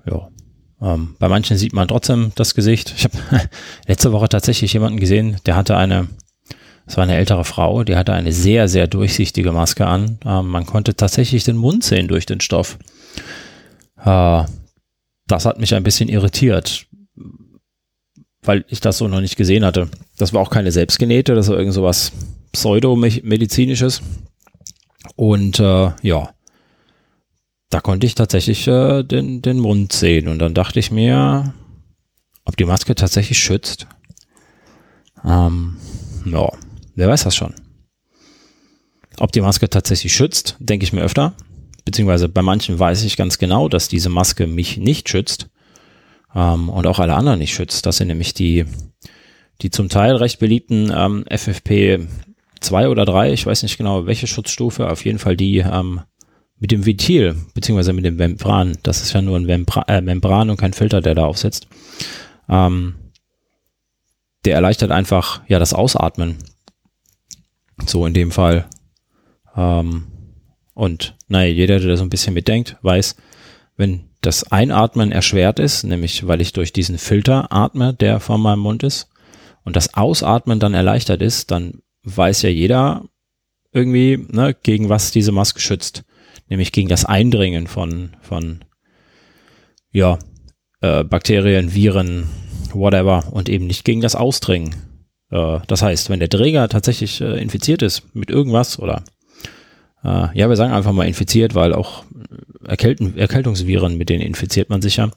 Ja. 0.06 0.28
Ähm, 0.80 1.16
bei 1.18 1.28
manchen 1.28 1.56
sieht 1.56 1.72
man 1.72 1.88
trotzdem 1.88 2.32
das 2.34 2.54
Gesicht. 2.54 2.94
Ich 2.96 3.04
habe 3.04 3.18
letzte 3.86 4.12
Woche 4.12 4.28
tatsächlich 4.28 4.72
jemanden 4.72 4.98
gesehen, 4.98 5.36
der 5.46 5.56
hatte 5.56 5.76
eine, 5.76 6.08
das 6.86 6.96
war 6.96 7.04
eine 7.04 7.16
ältere 7.16 7.44
Frau, 7.44 7.84
die 7.84 7.96
hatte 7.96 8.12
eine 8.12 8.32
sehr, 8.32 8.68
sehr 8.68 8.86
durchsichtige 8.86 9.52
Maske 9.52 9.86
an. 9.86 10.18
Ähm, 10.24 10.48
man 10.48 10.66
konnte 10.66 10.94
tatsächlich 10.94 11.44
den 11.44 11.56
Mund 11.56 11.84
sehen 11.84 12.08
durch 12.08 12.26
den 12.26 12.40
Stoff. 12.40 12.78
Äh, 14.04 14.44
das 15.26 15.44
hat 15.44 15.58
mich 15.58 15.74
ein 15.74 15.84
bisschen 15.84 16.08
irritiert, 16.08 16.86
weil 18.42 18.64
ich 18.68 18.80
das 18.80 18.98
so 18.98 19.08
noch 19.08 19.20
nicht 19.20 19.36
gesehen 19.36 19.64
hatte. 19.64 19.88
Das 20.18 20.32
war 20.32 20.40
auch 20.40 20.50
keine 20.50 20.72
selbstgenähte, 20.72 21.34
das 21.34 21.48
war 21.48 21.56
irgend 21.56 21.74
so 21.74 21.82
was 21.82 22.12
pseudomedizinisches. 22.52 24.02
Und 25.16 25.58
äh, 25.60 25.90
ja, 26.02 26.34
da 27.70 27.80
konnte 27.80 28.06
ich 28.06 28.14
tatsächlich 28.14 28.66
äh, 28.68 29.02
den, 29.02 29.42
den 29.42 29.58
Mund 29.58 29.92
sehen. 29.92 30.28
Und 30.28 30.38
dann 30.38 30.54
dachte 30.54 30.78
ich 30.78 30.90
mir, 30.90 31.54
ob 32.44 32.56
die 32.56 32.64
Maske 32.64 32.94
tatsächlich 32.94 33.38
schützt. 33.38 33.86
Ähm, 35.24 35.76
ja, 36.24 36.50
wer 36.94 37.08
weiß 37.08 37.24
das 37.24 37.34
schon. 37.34 37.54
Ob 39.18 39.32
die 39.32 39.40
Maske 39.40 39.68
tatsächlich 39.68 40.14
schützt, 40.14 40.56
denke 40.58 40.84
ich 40.84 40.92
mir 40.92 41.02
öfter 41.02 41.34
beziehungsweise 41.84 42.28
bei 42.28 42.42
manchen 42.42 42.78
weiß 42.78 43.02
ich 43.04 43.16
ganz 43.16 43.38
genau, 43.38 43.68
dass 43.68 43.88
diese 43.88 44.08
Maske 44.08 44.46
mich 44.46 44.76
nicht 44.76 45.08
schützt 45.08 45.48
ähm, 46.34 46.68
und 46.68 46.86
auch 46.86 46.98
alle 46.98 47.14
anderen 47.14 47.38
nicht 47.38 47.54
schützt. 47.54 47.86
Das 47.86 47.96
sind 47.96 48.08
nämlich 48.08 48.34
die, 48.34 48.64
die 49.60 49.70
zum 49.70 49.88
Teil 49.88 50.16
recht 50.16 50.38
beliebten 50.38 50.92
ähm, 50.94 51.24
FFP 51.28 52.06
2 52.62 52.88
oder 52.88 53.04
3, 53.04 53.32
ich 53.32 53.46
weiß 53.46 53.62
nicht 53.62 53.78
genau 53.78 54.06
welche 54.06 54.26
Schutzstufe, 54.26 54.90
auf 54.90 55.04
jeden 55.04 55.18
Fall 55.18 55.36
die 55.36 55.58
ähm, 55.58 56.00
mit 56.58 56.70
dem 56.70 56.86
Ventil, 56.86 57.34
beziehungsweise 57.54 57.92
mit 57.92 58.04
dem 58.04 58.16
Membran. 58.16 58.78
Das 58.82 59.02
ist 59.02 59.12
ja 59.12 59.20
nur 59.20 59.36
ein 59.36 59.44
Membra 59.44 59.82
äh, 59.88 60.00
Membran 60.00 60.48
und 60.48 60.56
kein 60.56 60.72
Filter, 60.72 61.00
der 61.00 61.14
da 61.14 61.24
aufsetzt. 61.24 61.66
Ähm, 62.48 62.94
der 64.44 64.54
erleichtert 64.54 64.90
einfach 64.90 65.42
ja 65.48 65.58
das 65.58 65.74
Ausatmen. 65.74 66.38
So 67.84 68.06
in 68.06 68.14
dem 68.14 68.30
Fall. 68.30 68.66
Ähm, 69.56 70.06
und 70.74 71.16
naja, 71.28 71.52
jeder, 71.52 71.78
der 71.80 71.88
da 71.88 71.96
so 71.96 72.04
ein 72.04 72.10
bisschen 72.10 72.34
mitdenkt, 72.34 72.76
weiß, 72.82 73.16
wenn 73.76 74.04
das 74.20 74.52
Einatmen 74.52 75.10
erschwert 75.10 75.58
ist, 75.58 75.82
nämlich 75.82 76.26
weil 76.28 76.40
ich 76.40 76.52
durch 76.52 76.72
diesen 76.72 76.98
Filter 76.98 77.52
atme, 77.52 77.92
der 77.92 78.20
vor 78.20 78.38
meinem 78.38 78.60
Mund 78.60 78.82
ist, 78.84 79.08
und 79.64 79.76
das 79.76 79.94
Ausatmen 79.94 80.58
dann 80.60 80.74
erleichtert 80.74 81.22
ist, 81.22 81.50
dann 81.50 81.82
weiß 82.04 82.42
ja 82.42 82.50
jeder 82.50 83.04
irgendwie, 83.72 84.26
ne, 84.30 84.54
gegen 84.62 84.88
was 84.88 85.10
diese 85.10 85.32
Maske 85.32 85.60
schützt. 85.60 86.04
Nämlich 86.48 86.72
gegen 86.72 86.88
das 86.88 87.04
Eindringen 87.04 87.66
von, 87.66 88.10
von 88.20 88.64
ja, 89.92 90.18
äh, 90.80 91.04
Bakterien, 91.04 91.74
Viren, 91.74 92.28
whatever, 92.72 93.32
und 93.32 93.48
eben 93.48 93.66
nicht 93.66 93.84
gegen 93.84 94.00
das 94.00 94.14
Ausdringen. 94.14 94.74
Äh, 95.30 95.60
das 95.66 95.82
heißt, 95.82 96.10
wenn 96.10 96.20
der 96.20 96.28
Träger 96.28 96.68
tatsächlich 96.68 97.20
äh, 97.20 97.40
infiziert 97.40 97.82
ist 97.82 98.14
mit 98.14 98.30
irgendwas 98.30 98.78
oder 98.78 99.02
äh, 100.04 100.38
ja, 100.38 100.48
wir 100.48 100.56
sagen 100.56 100.72
einfach 100.72 100.92
mal 100.92 101.06
infiziert, 101.06 101.54
weil 101.54 101.72
auch 101.72 102.04
Erkälten, 102.64 103.16
Erkältungsviren, 103.16 103.96
mit 103.96 104.08
denen 104.08 104.22
infiziert 104.22 104.68
man 104.68 104.82
sich 104.82 104.96
ja, 104.96 105.10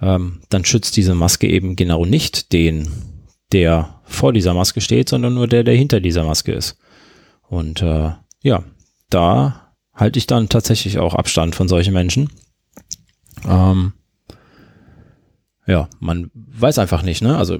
ähm, 0.00 0.40
dann 0.48 0.64
schützt 0.64 0.96
diese 0.96 1.14
Maske 1.14 1.48
eben 1.48 1.76
genau 1.76 2.04
nicht 2.04 2.52
den, 2.52 2.88
der 3.52 4.00
vor 4.12 4.32
dieser 4.32 4.54
Maske 4.54 4.80
steht, 4.80 5.08
sondern 5.08 5.34
nur 5.34 5.48
der, 5.48 5.64
der 5.64 5.74
hinter 5.74 6.00
dieser 6.00 6.24
Maske 6.24 6.52
ist. 6.52 6.78
Und 7.48 7.82
äh, 7.82 8.10
ja, 8.42 8.64
da 9.10 9.74
halte 9.94 10.18
ich 10.18 10.26
dann 10.26 10.48
tatsächlich 10.48 10.98
auch 10.98 11.14
Abstand 11.14 11.54
von 11.54 11.68
solchen 11.68 11.92
Menschen. 11.92 12.30
Ähm, 13.46 13.92
ja, 15.66 15.88
man 16.00 16.30
weiß 16.34 16.78
einfach 16.78 17.02
nicht, 17.02 17.22
ne? 17.22 17.36
Also 17.36 17.58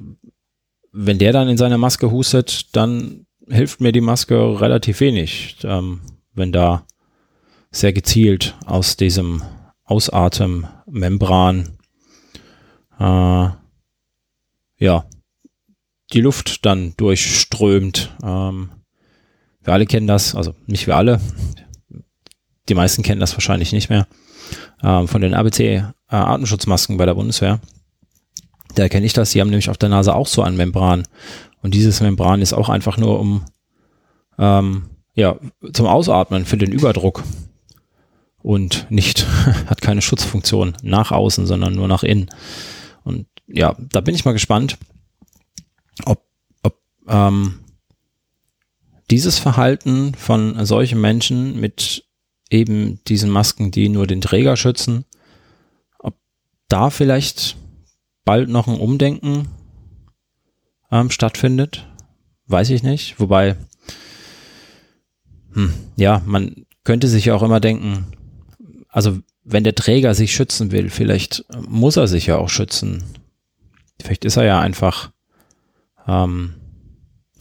wenn 0.92 1.18
der 1.18 1.32
dann 1.32 1.49
in 1.49 1.56
seine 1.56 1.78
Maske 1.78 2.11
hustet, 2.11 2.75
dann 2.76 3.26
hilft 3.49 3.80
mir 3.80 3.92
die 3.92 4.00
Maske 4.00 4.61
relativ 4.61 5.00
wenig. 5.00 5.56
Ähm, 5.64 6.00
wenn 6.35 6.52
da 6.52 6.87
sehr 7.71 7.92
gezielt 7.92 8.56
aus 8.66 8.97
diesem 8.97 9.42
Ausatemmembran 9.85 11.78
äh, 12.99 13.49
ja 14.78 15.04
die 16.12 16.21
Luft 16.21 16.64
dann 16.66 16.95
durchströmt. 16.97 18.14
Ähm, 18.23 18.71
wir 19.62 19.73
alle 19.73 19.87
kennen 19.87 20.07
das, 20.07 20.35
also 20.35 20.54
nicht 20.66 20.87
wir 20.87 20.97
alle, 20.97 21.21
die 22.69 22.75
meisten 22.75 23.02
kennen 23.02 23.21
das 23.21 23.35
wahrscheinlich 23.35 23.73
nicht 23.73 23.90
mehr, 23.90 24.07
ähm, 24.83 25.09
von 25.09 25.21
den 25.21 25.35
ABC 25.35 25.76
äh, 25.76 25.87
bei 26.09 27.07
der 27.07 27.14
Bundeswehr. 27.14 27.61
Da 28.75 28.88
kenne 28.88 29.07
ich 29.07 29.12
das, 29.12 29.31
die 29.31 29.40
haben 29.40 29.50
nämlich 29.50 29.71
auf 29.71 29.78
der 29.78 29.88
Nase 29.88 30.14
auch 30.14 30.26
so 30.26 30.42
ein 30.42 30.57
Membran. 30.57 31.07
Und 31.62 31.75
dieses 31.75 32.00
Membran 32.00 32.42
ist 32.42 32.52
auch 32.52 32.69
einfach 32.69 32.97
nur 32.97 33.21
um 33.21 33.45
ähm, 34.38 34.90
ja, 35.14 35.37
zum 35.73 35.87
Ausatmen 35.87 36.47
für 36.47 36.57
den 36.57 36.73
Überdruck 36.73 37.23
und 38.42 38.87
nicht, 38.90 39.26
hat 39.66 39.83
keine 39.83 40.02
Schutzfunktion 40.02 40.75
nach 40.83 41.12
außen, 41.12 41.47
sondern 41.47 41.75
nur 41.75 41.88
nach 41.88 42.02
innen. 42.02 42.31
Und 43.04 43.26
ja, 43.47 43.76
da 43.78 44.00
bin 44.00 44.14
ich 44.14 44.25
mal 44.25 44.33
gespannt, 44.33 44.78
ob, 46.06 46.25
ob 46.62 46.78
ähm, 47.09 47.61
dieses 49.11 49.38
Verhalten 49.38 50.14
von 50.14 50.64
solchen 50.64 51.00
Menschen 51.00 51.61
mit 51.61 52.04
eben 52.50 53.02
diesen 53.04 53.30
Masken, 53.30 53.71
die 53.71 53.88
nur 53.88 54.06
den 54.06 54.21
Träger 54.21 54.56
schützen, 54.56 55.04
ob 55.99 56.14
da 56.68 56.90
vielleicht 56.90 57.56
bald 58.25 58.49
noch 58.49 58.68
ein 58.68 58.78
Umdenken 58.78 59.49
ähm, 60.90 61.11
stattfindet, 61.11 61.87
weiß 62.47 62.71
ich 62.71 62.82
nicht. 62.82 63.18
Wobei 63.18 63.56
hm, 65.54 65.73
ja, 65.97 66.23
man 66.25 66.66
könnte 66.85 67.09
sich 67.09 67.26
ja 67.26 67.35
auch 67.35 67.42
immer 67.42 67.61
denken, 67.61 68.06
also 68.88 69.18
wenn 69.44 69.64
der 69.64 69.75
Träger 69.75 70.14
sich 70.14 70.35
schützen 70.35 70.71
will, 70.71 70.90
vielleicht 70.90 71.44
muss 71.68 71.97
er 71.97 72.06
sich 72.06 72.26
ja 72.26 72.37
auch 72.37 72.49
schützen. 72.49 73.04
Vielleicht 74.00 74.25
ist 74.25 74.37
er 74.37 74.44
ja 74.44 74.61
einfach 74.61 75.11
ähm, 76.06 76.54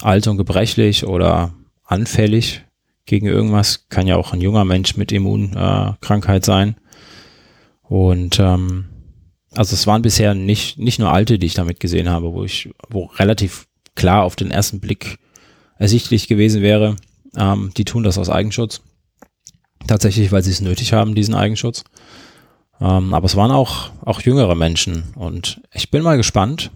alt 0.02 0.28
und 0.28 0.38
gebrechlich 0.38 1.06
oder 1.06 1.54
anfällig 1.84 2.64
gegen 3.06 3.28
irgendwas. 3.28 3.88
Kann 3.90 4.08
ja 4.08 4.16
auch 4.16 4.34
ein 4.34 4.42
junger 4.42 4.66
Mensch 4.66 4.96
mit 4.98 5.12
Immunkrankheit 5.12 6.44
äh, 6.44 6.46
sein. 6.46 6.76
Und 7.82 8.40
ähm, 8.40 8.86
also 9.54 9.74
es 9.74 9.86
waren 9.86 10.02
bisher 10.02 10.34
nicht, 10.34 10.78
nicht 10.78 11.00
nur 11.00 11.12
alte, 11.12 11.38
die 11.38 11.48
ich 11.48 11.54
damit 11.54 11.80
gesehen 11.80 12.10
habe, 12.10 12.34
wo 12.34 12.44
ich, 12.44 12.70
wo 12.90 13.06
relativ 13.06 13.68
klar 13.96 14.24
auf 14.24 14.36
den 14.36 14.52
ersten 14.52 14.80
Blick 14.80 15.20
ersichtlich 15.78 16.28
gewesen 16.28 16.62
wäre, 16.62 16.96
ähm, 17.36 17.72
die 17.76 17.86
tun 17.86 18.04
das 18.04 18.18
aus 18.18 18.30
Eigenschutz. 18.30 18.82
Tatsächlich, 19.88 20.32
weil 20.32 20.44
sie 20.44 20.52
es 20.52 20.62
nötig 20.62 20.94
haben, 20.94 21.16
diesen 21.16 21.34
Eigenschutz. 21.34 21.84
Ähm, 22.80 23.14
aber 23.14 23.26
es 23.26 23.36
waren 23.36 23.52
auch, 23.52 23.92
auch 24.06 24.22
jüngere 24.22 24.56
Menschen. 24.56 25.14
Und 25.16 25.62
ich 25.74 25.92
bin 25.92 26.04
mal 26.04 26.18
gespannt, 26.18 26.72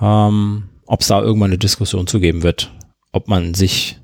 ähm, 0.00 0.64
ob 0.86 1.00
es 1.00 1.08
da 1.08 1.20
irgendwann 1.20 1.50
eine 1.50 1.58
Diskussion 1.58 2.06
zu 2.06 2.20
geben 2.20 2.42
wird. 2.42 2.72
Ob 3.12 3.28
man 3.28 3.54
sich, 3.54 3.98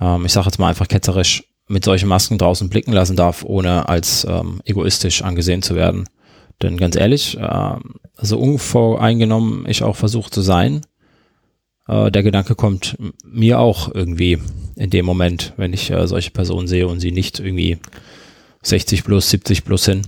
ähm, 0.00 0.24
ich 0.24 0.32
sage 0.32 0.46
jetzt 0.46 0.58
mal 0.58 0.68
einfach 0.68 0.88
ketzerisch, 0.88 1.44
mit 1.68 1.84
solchen 1.84 2.08
Masken 2.08 2.38
draußen 2.38 2.68
blicken 2.68 2.92
lassen 2.92 3.16
darf, 3.16 3.44
ohne 3.44 3.88
als 3.88 4.26
ähm, 4.28 4.60
egoistisch 4.64 5.22
angesehen 5.22 5.62
zu 5.62 5.74
werden. 5.74 6.08
Denn 6.60 6.76
ganz 6.76 6.96
ehrlich, 6.96 7.38
äh, 7.38 7.76
so 8.20 8.38
unvoreingenommen 8.38 9.66
ich 9.68 9.82
auch 9.82 9.96
versuche 9.96 10.30
zu 10.30 10.42
sein, 10.42 10.82
äh, 11.88 12.10
der 12.10 12.22
Gedanke 12.22 12.54
kommt 12.54 12.96
mir 13.24 13.58
auch 13.58 13.92
irgendwie 13.92 14.38
in 14.76 14.90
dem 14.90 15.06
Moment, 15.06 15.52
wenn 15.56 15.72
ich 15.72 15.90
äh, 15.90 16.06
solche 16.06 16.30
Personen 16.30 16.68
sehe 16.68 16.86
und 16.86 17.00
sie 17.00 17.12
nicht 17.12 17.40
irgendwie 17.40 17.78
60 18.62 19.04
plus, 19.04 19.30
70 19.30 19.64
plus 19.64 19.84
sind. 19.84 20.06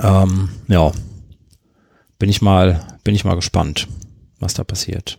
Ähm, 0.00 0.50
ja, 0.68 0.92
bin 2.22 2.30
ich 2.30 2.40
mal, 2.40 2.86
bin 3.02 3.16
ich 3.16 3.24
mal 3.24 3.34
gespannt, 3.34 3.88
was 4.38 4.54
da 4.54 4.62
passiert. 4.62 5.18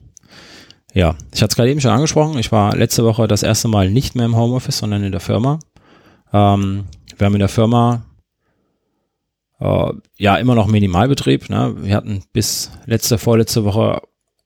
Ja, 0.94 1.16
ich 1.34 1.42
hatte 1.42 1.52
es 1.52 1.56
gerade 1.58 1.70
eben 1.70 1.82
schon 1.82 1.92
angesprochen. 1.92 2.40
Ich 2.40 2.54
war 2.54 2.78
letzte 2.78 3.04
Woche 3.04 3.28
das 3.28 3.44
erste 3.44 3.68
Mal 3.68 3.92
nicht 3.92 4.16
mehr 4.16 4.26
im 4.26 4.38
Homeoffice, 4.38 4.78
sondern 4.78 5.04
in 5.04 5.12
der 5.12 5.20
Firma. 5.20 5.60
Ähm, 6.32 6.86
wir 7.18 7.26
haben 7.26 7.34
in 7.34 7.40
der 7.40 7.50
Firma 7.50 8.06
äh, 9.60 9.92
ja 10.18 10.38
immer 10.38 10.56
noch 10.56 10.68
Minimalbetrieb. 10.68 11.50
Ne? 11.50 11.76
Wir 11.78 11.98
hatten 11.98 12.24
bis 12.32 12.72
letzte, 12.86 13.18
vorletzte 13.18 13.66
Woche 13.66 14.02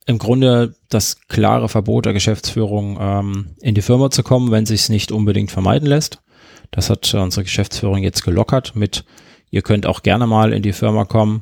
im 0.08 0.18
Grunde 0.18 0.74
das 0.90 1.22
klare 1.28 1.70
Verbot 1.70 2.08
der 2.08 2.14
Geschäftsführung, 2.14 2.98
ähm, 3.00 3.56
in 3.62 3.76
die 3.76 3.84
Firma 3.84 4.10
zu 4.10 4.24
kommen, 4.24 4.50
wenn 4.50 4.66
sich 4.66 4.82
es 4.82 4.90
nicht 4.90 5.12
unbedingt 5.12 5.52
vermeiden 5.52 5.88
lässt. 5.88 6.24
Das 6.72 6.90
hat 6.90 7.14
äh, 7.14 7.18
unsere 7.18 7.44
Geschäftsführung 7.44 8.00
jetzt 8.00 8.24
gelockert 8.24 8.76
mit, 8.76 9.06
ihr 9.52 9.62
könnt 9.62 9.86
auch 9.86 10.02
gerne 10.02 10.26
mal 10.26 10.54
in 10.54 10.64
die 10.64 10.74
Firma 10.74 11.06
kommen, 11.06 11.42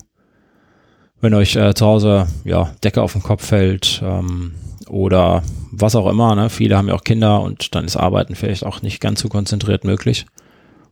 wenn 1.22 1.34
euch 1.34 1.55
äh, 1.55 1.74
zu 1.74 1.86
Hause 1.86 2.27
ja 2.43 2.72
Decke 2.84 3.01
auf 3.01 3.13
den 3.13 3.24
Kopf 3.24 3.45
fällt 3.45 4.01
ähm, 4.03 4.53
oder 4.88 5.43
was 5.72 5.95
auch 5.95 6.07
immer. 6.07 6.36
Ne? 6.36 6.50
Viele 6.50 6.77
haben 6.77 6.88
ja 6.88 6.93
auch 6.93 7.03
Kinder 7.03 7.41
und 7.41 7.75
dann 7.75 7.86
ist 7.86 7.98
Arbeiten 7.98 8.36
vielleicht 8.36 8.65
auch 8.65 8.81
nicht 8.81 9.01
ganz 9.01 9.22
so 9.22 9.29
konzentriert 9.29 9.84
möglich. 9.84 10.25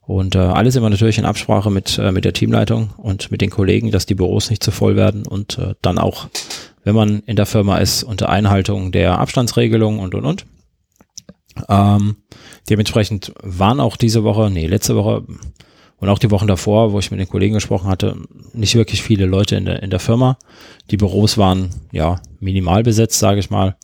Und 0.01 0.35
äh, 0.35 0.39
alles 0.39 0.75
immer 0.75 0.89
natürlich 0.89 1.17
in 1.17 1.25
Absprache 1.25 1.71
mit, 1.71 1.97
äh, 1.97 2.11
mit 2.11 2.25
der 2.25 2.33
Teamleitung 2.33 2.89
und 2.97 3.31
mit 3.31 3.39
den 3.39 3.49
Kollegen, 3.49 3.91
dass 3.91 4.05
die 4.05 4.15
Büros 4.15 4.49
nicht 4.49 4.61
zu 4.61 4.71
voll 4.71 4.97
werden 4.97 5.25
und 5.25 5.57
äh, 5.57 5.75
dann 5.81 5.97
auch 5.97 6.27
wenn 6.83 6.95
man 6.95 7.19
in 7.21 7.35
der 7.35 7.45
Firma 7.45 7.77
ist, 7.77 8.03
unter 8.03 8.29
Einhaltung 8.29 8.91
der 8.91 9.19
Abstandsregelung 9.19 9.99
und, 9.99 10.15
und, 10.15 10.25
und. 10.25 10.45
Ähm, 11.69 12.17
dementsprechend 12.69 13.33
waren 13.41 13.79
auch 13.79 13.95
diese 13.95 14.23
Woche, 14.23 14.49
nee, 14.49 14.67
letzte 14.67 14.95
Woche 14.95 15.23
und 16.03 16.09
auch 16.09 16.19
die 16.19 16.31
Wochen 16.31 16.47
davor, 16.47 16.91
wo 16.91 16.99
ich 16.99 17.11
mit 17.11 17.19
den 17.21 17.29
Kollegen 17.29 17.53
gesprochen 17.53 17.87
hatte, 17.87 18.17
nicht 18.51 18.75
wirklich 18.75 19.01
viele 19.01 19.25
Leute 19.25 19.55
in 19.55 19.63
der, 19.63 19.81
in 19.83 19.89
der 19.89 20.01
Firma. 20.01 20.37
Die 20.91 20.97
Büros 20.97 21.37
waren, 21.37 21.69
ja, 21.93 22.21
minimal 22.41 22.83
besetzt, 22.83 23.19
sage 23.19 23.39
ich 23.39 23.49
mal. 23.49 23.77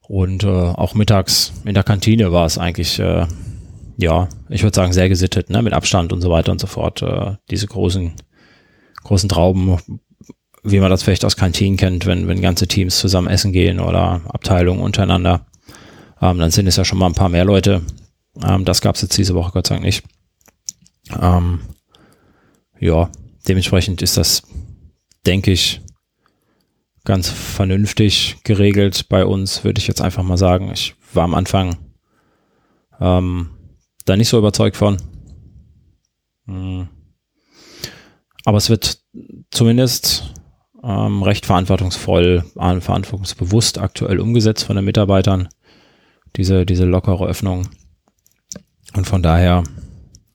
Und 0.00 0.42
äh, 0.42 0.48
auch 0.48 0.94
mittags 0.94 1.52
in 1.64 1.74
der 1.74 1.84
Kantine 1.84 2.32
war 2.32 2.44
es 2.44 2.58
eigentlich, 2.58 2.98
äh, 2.98 3.28
ja, 3.98 4.28
ich 4.48 4.64
würde 4.64 4.74
sagen, 4.74 4.92
sehr 4.92 5.08
gesittet, 5.08 5.48
ne, 5.48 5.62
mit 5.62 5.74
Abstand 5.74 6.12
und 6.12 6.22
so 6.22 6.28
weiter 6.28 6.50
und 6.50 6.60
so 6.60 6.66
fort. 6.66 7.02
Äh, 7.02 7.36
diese 7.52 7.68
großen, 7.68 8.14
großen 9.04 9.28
Trauben, 9.28 9.78
wie 10.64 10.80
man 10.80 10.90
das 10.90 11.04
vielleicht 11.04 11.24
aus 11.24 11.36
Kantinen 11.36 11.76
kennt, 11.76 12.04
wenn, 12.04 12.26
wenn 12.26 12.40
ganze 12.40 12.66
Teams 12.66 12.98
zusammen 12.98 13.28
essen 13.28 13.52
gehen 13.52 13.78
oder 13.78 14.22
Abteilungen 14.26 14.82
untereinander. 14.82 15.46
Ähm, 16.20 16.40
dann 16.40 16.50
sind 16.50 16.66
es 16.66 16.74
ja 16.74 16.84
schon 16.84 16.98
mal 16.98 17.06
ein 17.06 17.14
paar 17.14 17.28
mehr 17.28 17.44
Leute. 17.44 17.82
Ähm, 18.44 18.64
das 18.64 18.80
gab 18.80 18.96
es 18.96 19.02
jetzt 19.02 19.16
diese 19.16 19.36
Woche 19.36 19.52
Gott 19.52 19.68
sei 19.68 19.76
Dank 19.76 19.84
nicht. 19.84 20.02
Ähm, 21.20 21.60
ja, 22.78 23.10
dementsprechend 23.48 24.02
ist 24.02 24.16
das, 24.16 24.42
denke 25.26 25.52
ich, 25.52 25.80
ganz 27.04 27.28
vernünftig 27.28 28.36
geregelt 28.44 29.08
bei 29.08 29.24
uns, 29.24 29.64
würde 29.64 29.78
ich 29.78 29.88
jetzt 29.88 30.00
einfach 30.00 30.22
mal 30.22 30.36
sagen. 30.36 30.70
Ich 30.72 30.94
war 31.12 31.24
am 31.24 31.34
Anfang 31.34 31.76
ähm, 33.00 33.50
da 34.04 34.16
nicht 34.16 34.28
so 34.28 34.38
überzeugt 34.38 34.76
von. 34.76 34.96
Hm. 36.46 36.88
Aber 38.44 38.58
es 38.58 38.70
wird 38.70 39.00
zumindest 39.50 40.34
ähm, 40.82 41.22
recht 41.22 41.46
verantwortungsvoll, 41.46 42.44
verantwortungsbewusst 42.54 43.78
aktuell 43.78 44.18
umgesetzt 44.18 44.64
von 44.64 44.76
den 44.76 44.84
Mitarbeitern, 44.84 45.48
diese, 46.36 46.66
diese 46.66 46.84
lockere 46.84 47.26
Öffnung. 47.26 47.68
Und 48.94 49.06
von 49.06 49.22
daher, 49.22 49.62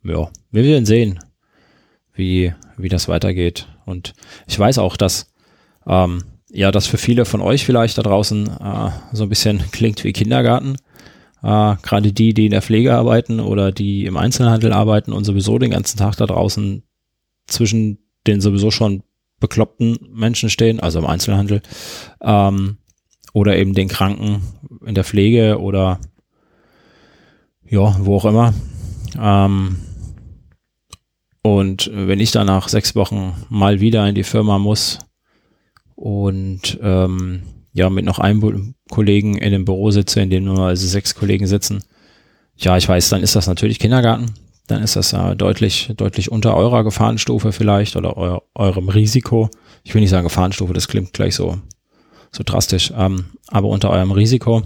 ja, 0.08 0.30
wir 0.52 0.64
werden 0.64 0.86
sehen, 0.86 1.20
wie, 2.14 2.54
wie 2.78 2.90
das 2.90 3.08
weitergeht. 3.08 3.68
Und 3.86 4.14
ich 4.48 4.58
weiß 4.58 4.80
auch, 4.80 4.98
dass 4.98 5.34
ähm, 5.86 6.24
ja, 6.50 6.72
das 6.72 6.88
für 6.88 6.98
viele 6.98 7.26
von 7.26 7.42
euch 7.42 7.66
vielleicht 7.66 7.98
da 7.98 8.02
draußen 8.02 8.48
äh, 8.48 8.90
so 9.14 9.24
ein 9.24 9.30
bisschen 9.30 9.60
klingt 9.72 10.04
wie 10.04 10.14
Kindergarten. 10.14 10.76
Äh, 11.44 11.76
Gerade 11.82 12.12
die, 12.12 12.34
die 12.34 12.46
in 12.46 12.52
der 12.52 12.62
Pflege 12.62 12.96
arbeiten 12.96 13.40
oder 13.40 13.72
die 13.72 14.06
im 14.06 14.18
Einzelhandel 14.18 14.74
arbeiten 14.74 15.14
und 15.14 15.24
sowieso 15.24 15.60
den 15.60 15.72
ganzen 15.72 15.98
Tag 15.98 16.16
da 16.16 16.26
draußen 16.26 16.84
zwischen 17.48 18.00
den 18.26 18.42
sowieso 18.42 18.72
schon 18.72 19.04
bekloppten 19.40 19.98
Menschen 20.12 20.50
stehen, 20.50 20.80
also 20.80 21.00
im 21.00 21.06
Einzelhandel, 21.06 21.62
ähm, 22.22 22.78
oder 23.34 23.56
eben 23.56 23.74
den 23.74 23.88
Kranken 23.88 24.42
in 24.86 24.96
der 24.96 25.04
Pflege 25.04 25.60
oder 25.60 26.00
ja, 27.70 27.96
wo 28.00 28.16
auch 28.16 28.26
immer. 28.26 28.54
Ähm, 29.20 29.78
und 31.48 31.90
wenn 31.94 32.20
ich 32.20 32.32
dann 32.32 32.48
nach 32.48 32.68
sechs 32.68 32.94
Wochen 32.96 33.34
mal 33.50 33.80
wieder 33.80 34.08
in 34.08 34.16
die 34.16 34.24
Firma 34.24 34.60
muss 34.60 35.00
und 35.96 36.78
ähm, 36.82 37.44
ja, 37.72 37.90
mit 37.90 38.04
noch 38.04 38.20
einem 38.20 38.76
Kollegen 38.90 39.38
in 39.38 39.54
dem 39.54 39.64
Büro 39.64 39.92
sitze, 39.92 40.20
in 40.20 40.30
dem 40.30 40.44
nur 40.44 40.60
also 40.60 40.86
sechs 40.86 41.16
Kollegen 41.16 41.48
sitzen, 41.48 41.84
ja, 42.58 42.76
ich 42.76 42.90
weiß, 42.90 43.10
dann 43.10 43.22
ist 43.22 43.36
das 43.36 43.48
natürlich 43.48 43.80
Kindergarten. 43.80 44.34
Dann 44.68 44.84
ist 44.84 44.98
das 44.98 45.14
äh, 45.14 45.36
deutlich, 45.38 45.94
deutlich 45.96 46.32
unter 46.32 46.58
eurer 46.58 46.84
Gefahrenstufe 46.84 47.54
vielleicht 47.54 47.96
oder 47.96 48.18
eu 48.18 48.40
eurem 48.54 48.90
Risiko. 48.90 49.50
Ich 49.84 49.94
will 49.94 50.02
nicht 50.02 50.10
sagen 50.10 50.28
Gefahrenstufe, 50.28 50.74
das 50.74 50.90
klingt 50.90 51.14
gleich 51.14 51.36
so, 51.36 51.60
so 52.32 52.44
drastisch, 52.44 52.92
ähm, 52.94 53.28
aber 53.48 53.70
unter 53.70 53.90
eurem 53.90 54.12
Risiko. 54.12 54.64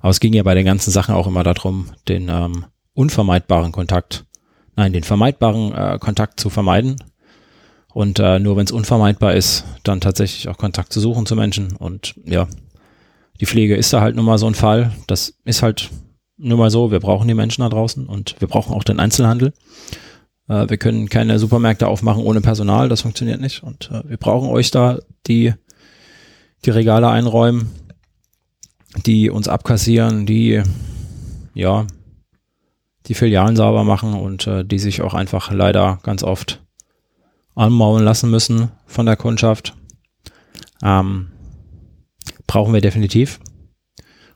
Aber 0.00 0.10
es 0.10 0.20
ging 0.20 0.32
ja 0.32 0.42
bei 0.42 0.54
den 0.54 0.64
ganzen 0.64 0.90
Sachen 0.90 1.14
auch 1.14 1.26
immer 1.26 1.42
darum, 1.42 1.90
den 2.08 2.30
ähm, 2.30 2.64
unvermeidbaren 2.94 3.72
Kontakt, 3.72 4.24
nein, 4.78 4.92
den 4.92 5.02
vermeidbaren 5.02 5.72
äh, 5.72 5.98
Kontakt 5.98 6.38
zu 6.38 6.50
vermeiden. 6.50 6.96
Und 7.92 8.20
äh, 8.20 8.38
nur 8.38 8.56
wenn 8.56 8.64
es 8.64 8.70
unvermeidbar 8.70 9.34
ist, 9.34 9.64
dann 9.82 10.00
tatsächlich 10.00 10.48
auch 10.48 10.56
Kontakt 10.56 10.92
zu 10.92 11.00
suchen 11.00 11.26
zu 11.26 11.34
Menschen. 11.34 11.74
Und 11.74 12.14
ja, 12.24 12.46
die 13.40 13.46
Pflege 13.46 13.74
ist 13.74 13.92
da 13.92 14.00
halt 14.00 14.14
nun 14.14 14.24
mal 14.24 14.38
so 14.38 14.46
ein 14.46 14.54
Fall. 14.54 14.92
Das 15.08 15.34
ist 15.44 15.62
halt 15.62 15.90
nur 16.36 16.58
mal 16.58 16.70
so. 16.70 16.92
Wir 16.92 17.00
brauchen 17.00 17.26
die 17.26 17.34
Menschen 17.34 17.62
da 17.62 17.68
draußen 17.68 18.06
und 18.06 18.36
wir 18.38 18.46
brauchen 18.46 18.72
auch 18.72 18.84
den 18.84 19.00
Einzelhandel. 19.00 19.52
Äh, 20.46 20.70
wir 20.70 20.76
können 20.76 21.08
keine 21.08 21.40
Supermärkte 21.40 21.88
aufmachen 21.88 22.22
ohne 22.22 22.40
Personal. 22.40 22.88
Das 22.88 23.00
funktioniert 23.00 23.40
nicht. 23.40 23.64
Und 23.64 23.90
äh, 23.90 24.08
wir 24.08 24.16
brauchen 24.16 24.48
euch 24.48 24.70
da, 24.70 25.00
die 25.26 25.54
die 26.64 26.70
Regale 26.70 27.08
einräumen, 27.08 27.70
die 29.06 29.28
uns 29.28 29.48
abkassieren, 29.48 30.24
die 30.24 30.62
ja 31.54 31.86
die 33.06 33.14
Filialen 33.14 33.56
sauber 33.56 33.84
machen 33.84 34.14
und 34.14 34.46
äh, 34.46 34.64
die 34.64 34.78
sich 34.78 35.02
auch 35.02 35.14
einfach 35.14 35.50
leider 35.52 35.98
ganz 36.02 36.22
oft 36.22 36.62
anmaulen 37.54 38.04
lassen 38.04 38.30
müssen 38.30 38.70
von 38.86 39.06
der 39.06 39.16
Kundschaft. 39.16 39.74
Ähm, 40.82 41.32
brauchen 42.46 42.74
wir 42.74 42.80
definitiv. 42.80 43.40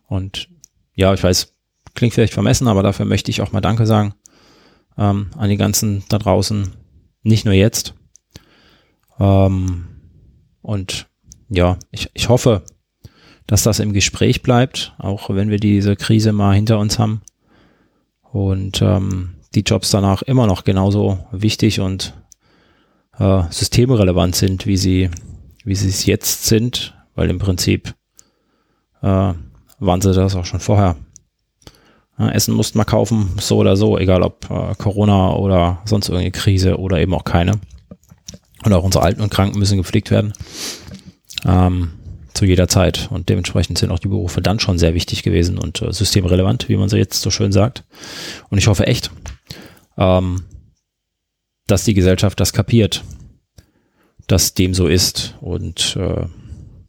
Und 0.06 0.48
ja, 0.94 1.12
ich 1.14 1.22
weiß, 1.22 1.54
klingt 1.94 2.14
vielleicht 2.14 2.34
vermessen, 2.34 2.68
aber 2.68 2.82
dafür 2.82 3.06
möchte 3.06 3.30
ich 3.30 3.42
auch 3.42 3.52
mal 3.52 3.60
Danke 3.60 3.86
sagen 3.86 4.14
ähm, 4.98 5.30
an 5.36 5.50
die 5.50 5.56
ganzen 5.56 6.04
da 6.08 6.18
draußen. 6.18 6.72
Nicht 7.22 7.44
nur 7.44 7.54
jetzt. 7.54 7.94
Ähm, 9.18 9.86
und 10.60 11.08
ja, 11.48 11.78
ich, 11.90 12.10
ich 12.14 12.28
hoffe, 12.28 12.62
dass 13.46 13.62
das 13.62 13.78
im 13.78 13.92
Gespräch 13.92 14.42
bleibt, 14.42 14.94
auch 14.98 15.30
wenn 15.30 15.50
wir 15.50 15.58
diese 15.58 15.96
Krise 15.96 16.32
mal 16.32 16.54
hinter 16.54 16.78
uns 16.78 16.98
haben. 16.98 17.22
Und 18.32 18.80
ähm, 18.80 19.34
die 19.54 19.60
Jobs 19.60 19.90
danach 19.90 20.22
immer 20.22 20.46
noch 20.46 20.64
genauso 20.64 21.18
wichtig 21.32 21.80
und 21.80 22.14
äh, 23.18 23.42
systemrelevant 23.50 24.34
sind, 24.34 24.66
wie 24.66 24.78
sie, 24.78 25.10
wie 25.64 25.74
sie 25.74 25.88
es 25.88 26.06
jetzt 26.06 26.46
sind, 26.46 26.94
weil 27.14 27.28
im 27.28 27.38
Prinzip 27.38 27.94
äh, 29.02 29.34
waren 29.78 30.00
sie 30.00 30.14
das 30.14 30.34
auch 30.34 30.46
schon 30.46 30.60
vorher. 30.60 30.96
Ja, 32.18 32.30
Essen 32.30 32.54
mussten 32.54 32.78
wir 32.78 32.84
kaufen, 32.84 33.32
so 33.38 33.58
oder 33.58 33.76
so, 33.76 33.98
egal 33.98 34.22
ob 34.22 34.48
äh, 34.50 34.74
Corona 34.76 35.34
oder 35.34 35.82
sonst 35.84 36.08
irgendeine 36.08 36.32
Krise 36.32 36.78
oder 36.78 37.00
eben 37.00 37.14
auch 37.14 37.24
keine. 37.24 37.60
Und 38.64 38.72
auch 38.72 38.84
unsere 38.84 39.04
Alten 39.04 39.20
und 39.20 39.30
Kranken 39.30 39.58
müssen 39.58 39.76
gepflegt 39.76 40.10
werden. 40.10 40.32
Ähm, 41.44 41.90
zu 42.34 42.44
jeder 42.44 42.68
Zeit. 42.68 43.08
Und 43.10 43.28
dementsprechend 43.28 43.78
sind 43.78 43.90
auch 43.90 43.98
die 43.98 44.08
Berufe 44.08 44.42
dann 44.42 44.60
schon 44.60 44.78
sehr 44.78 44.94
wichtig 44.94 45.22
gewesen 45.22 45.58
und 45.58 45.82
äh, 45.82 45.92
systemrelevant, 45.92 46.68
wie 46.68 46.76
man 46.76 46.88
so 46.88 46.96
jetzt 46.96 47.20
so 47.20 47.30
schön 47.30 47.52
sagt. 47.52 47.84
Und 48.48 48.58
ich 48.58 48.66
hoffe 48.66 48.86
echt, 48.86 49.10
ähm, 49.96 50.44
dass 51.66 51.84
die 51.84 51.94
Gesellschaft 51.94 52.40
das 52.40 52.52
kapiert, 52.52 53.04
dass 54.26 54.54
dem 54.54 54.74
so 54.74 54.86
ist. 54.86 55.36
Und 55.40 55.96
äh, 55.96 56.26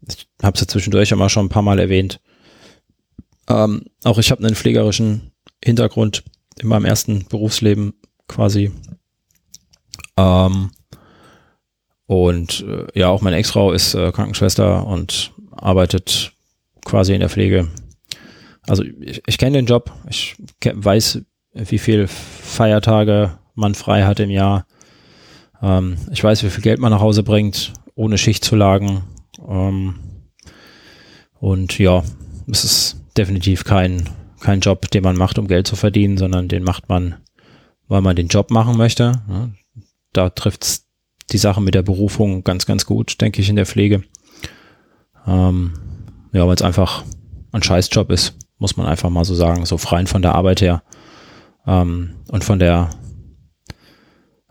ich 0.08 0.28
habe 0.42 0.56
es 0.56 0.62
ja 0.62 0.68
zwischendurch 0.68 1.12
immer 1.12 1.30
schon 1.30 1.46
ein 1.46 1.50
paar 1.50 1.62
Mal 1.62 1.80
erwähnt. 1.80 2.20
Ähm, 3.50 3.86
auch 4.04 4.18
ich 4.18 4.32
habe 4.32 4.44
einen 4.44 4.56
pflegerischen 4.56 5.32
Hintergrund 5.64 6.24
in 6.60 6.68
meinem 6.68 6.86
ersten 6.86 7.26
Berufsleben 7.28 7.94
quasi. 8.28 8.72
Ähm, 10.18 10.72
und 12.06 12.66
äh, 12.68 13.00
ja, 13.00 13.08
auch 13.08 13.22
meine 13.22 13.38
Ex-Frau 13.38 13.72
ist 13.72 13.94
äh, 13.94 14.12
Krankenschwester 14.12 14.86
und 14.86 15.32
arbeitet 15.52 16.34
quasi 16.86 17.13
in 17.13 17.22
der 17.22 17.30
Pflege. 17.30 17.70
Also 18.68 18.84
ich, 18.84 19.22
ich 19.26 19.38
kenne 19.38 19.58
den 19.58 19.66
Job, 19.66 19.92
ich 20.10 20.36
weiß, 20.63 21.22
wie 21.54 21.78
viel 21.78 22.08
Feiertage 22.08 23.38
man 23.56 23.76
frei 23.76 24.04
hat 24.04 24.20
im 24.20 24.30
Jahr. 24.30 24.66
Ähm, 25.62 25.98
ich 26.12 26.24
weiß, 26.24 26.44
wie 26.44 26.50
viel 26.50 26.63
Geld 26.63 26.80
man 26.80 26.92
nach 26.92 27.02
Hause 27.02 27.24
bringt, 27.24 27.74
ohne 27.96 28.18
Schichtzulagen. 28.18 29.04
Ähm, 29.48 29.96
und 31.39 31.78
ja, 31.78 32.04
es 32.50 32.63
ist 32.63 33.02
definitiv 33.18 33.63
kein, 33.63 34.10
kein 34.39 34.60
Job, 34.60 34.89
den 34.92 35.04
man 35.04 35.18
macht, 35.18 35.38
um 35.38 35.48
Geld 35.48 35.68
zu 35.68 35.76
verdienen, 35.76 36.18
sondern 36.18 36.48
den 36.48 36.63
macht 36.63 36.89
man, 36.89 37.16
weil 37.88 38.02
man 38.02 38.16
den 38.16 38.28
Job 38.28 38.50
machen 38.50 38.78
möchte. 38.78 39.24
Ja, 39.30 39.50
da 40.13 40.30
trifft 40.30 40.63
es 40.63 40.83
die 41.34 41.38
Sache 41.38 41.62
mit 41.62 41.76
der 41.76 41.82
Berufung 41.82 42.43
ganz, 42.43 42.65
ganz 42.65 42.86
gut, 42.86 43.19
denke 43.19 43.41
ich, 43.41 43.50
in 43.50 43.56
der 43.56 43.65
Pflege. 43.65 44.04
Ähm, 45.28 45.74
ja, 46.32 46.48
weil 46.48 46.56
es 46.56 46.62
einfach 46.62 47.04
ein 47.52 47.63
Scheißjob 47.63 48.12
ist, 48.12 48.36
muss 48.58 48.78
man 48.78 48.88
einfach 48.88 49.10
mal 49.10 49.26
so 49.26 49.36
sagen, 49.36 49.65
so 49.65 49.78
freien 49.78 50.08
von 50.08 50.22
der 50.22 50.36
Arbeit 50.36 50.62
her 50.62 50.84
ähm, 51.67 52.15
und 52.30 52.43
von 52.43 52.60
der 52.60 52.89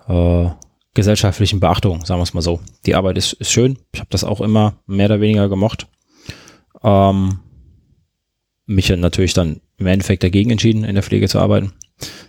äh, 0.06 0.48
gesellschaftlichen 0.94 1.60
Beachtung, 1.60 2.04
sagen 2.04 2.20
wir 2.20 2.24
es 2.24 2.34
mal 2.34 2.42
so. 2.42 2.60
Die 2.86 2.94
Arbeit 2.94 3.16
ist, 3.16 3.32
ist 3.34 3.50
schön, 3.50 3.78
ich 3.92 4.00
habe 4.00 4.10
das 4.10 4.24
auch 4.24 4.40
immer 4.40 4.74
mehr 4.86 5.06
oder 5.06 5.20
weniger 5.20 5.48
gemocht. 5.48 5.86
Ähm, 6.82 7.40
mich 8.66 8.88
natürlich 8.90 9.34
dann 9.34 9.60
im 9.78 9.86
Endeffekt 9.86 10.22
dagegen 10.22 10.50
entschieden, 10.50 10.84
in 10.84 10.94
der 10.94 11.02
Pflege 11.02 11.28
zu 11.28 11.38
arbeiten. 11.38 11.72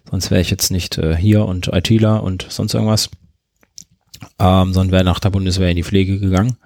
Sonst 0.09 0.31
wäre 0.31 0.41
ich 0.41 0.49
jetzt 0.49 0.71
nicht 0.71 0.97
äh, 0.97 1.15
hier 1.15 1.45
und 1.45 1.67
ITler 1.67 2.23
und 2.23 2.45
sonst 2.49 2.73
irgendwas 2.73 3.09
ähm, 4.39 4.73
sondern 4.73 4.91
wäre 4.91 5.03
nach 5.03 5.19
der 5.19 5.29
Bundeswehr 5.29 5.69
in 5.69 5.75
die 5.75 5.83
Pflege 5.83 6.19
gegangen 6.19 6.57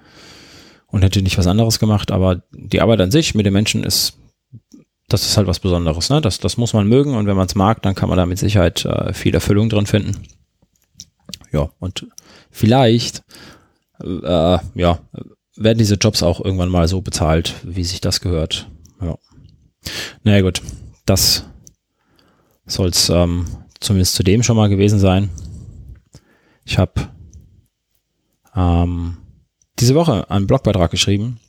und 0.88 1.04
hätte 1.04 1.22
nicht 1.22 1.38
was 1.38 1.48
anderes 1.48 1.80
gemacht. 1.80 2.12
Aber 2.12 2.44
die 2.52 2.82
Arbeit 2.82 3.02
an 3.02 3.12
sich 3.12 3.36
mit 3.36 3.46
den 3.46 3.54
Menschen 3.54 3.84
ist, 3.84 4.18
das 5.10 5.26
ist 5.26 5.38
halt 5.38 5.48
was 5.48 5.60
Besonderes. 5.60 6.10
Ne? 6.10 6.22
Das, 6.22 6.40
das 6.40 6.58
muss 6.58 6.74
man 6.74 6.88
mögen 6.88 7.16
und 7.16 7.28
wenn 7.28 7.38
man 7.38 7.48
es 7.48 7.56
mag, 7.56 7.82
dann 7.82 7.96
kann 7.96 8.10
man 8.10 8.18
da 8.18 8.26
mit 8.26 8.40
Sicherheit 8.40 8.86
äh, 8.86 9.14
viel 9.14 9.34
Erfüllung 9.34 9.70
drin 9.70 9.86
finden. 9.86 10.18
Ja, 11.52 11.70
und 11.80 12.08
vielleicht, 12.52 13.24
äh, 14.02 14.58
ja, 14.76 15.00
werden 15.56 15.78
diese 15.78 15.96
Jobs 15.96 16.24
auch 16.24 16.44
irgendwann 16.44 16.70
mal 16.70 16.88
so 16.88 17.02
bezahlt, 17.02 17.56
wie 17.64 17.84
sich 17.84 18.02
das 18.02 18.22
gehört. 18.22 18.70
Ja. 19.02 19.18
Naja 20.24 20.42
gut, 20.42 20.62
das 21.06 21.46
soll 22.66 22.90
es 22.90 23.10
ähm, 23.10 23.46
zumindest 23.80 24.16
zu 24.16 24.24
dem 24.24 24.44
schon 24.44 24.58
mal 24.58 24.70
gewesen 24.70 25.00
sein. 25.00 25.30
Ich 26.66 26.78
habe 26.78 27.10
ähm, 28.58 29.18
diese 29.80 29.96
Woche 29.96 30.30
einen 30.30 30.48
Blogbeitrag 30.48 30.92
geschrieben. 30.92 31.40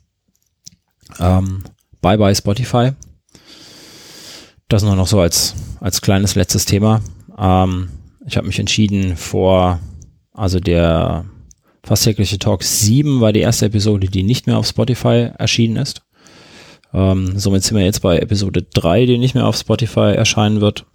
Ähm, 1.19 1.63
bye 2.01 2.17
bye 2.17 2.35
Spotify. 2.35 2.91
Das 4.67 4.83
nur 4.83 4.95
noch 4.95 5.07
so 5.07 5.19
als, 5.19 5.55
als 5.79 6.01
kleines 6.01 6.35
letztes 6.35 6.65
Thema. 6.65 7.01
Ähm, 7.37 7.89
ich 8.27 8.37
habe 8.37 8.45
mich 8.45 8.59
entschieden 8.59 9.17
vor, 9.17 9.79
also 10.31 10.59
der 10.59 11.25
fast 11.83 12.03
tägliche 12.03 12.37
Talk 12.37 12.63
7 12.63 13.19
war 13.19 13.33
die 13.33 13.39
erste 13.39 13.65
Episode, 13.65 14.07
die 14.07 14.21
nicht 14.21 14.45
mehr 14.45 14.59
auf 14.59 14.67
Spotify 14.67 15.31
erschienen 15.35 15.77
ist. 15.77 16.03
Ähm, 16.93 17.39
somit 17.39 17.63
sind 17.63 17.77
wir 17.77 17.85
jetzt 17.85 18.01
bei 18.01 18.19
Episode 18.19 18.61
3, 18.61 19.07
die 19.07 19.17
nicht 19.17 19.33
mehr 19.33 19.47
auf 19.47 19.57
Spotify 19.57 20.13
erscheinen 20.15 20.61
wird. 20.61 20.85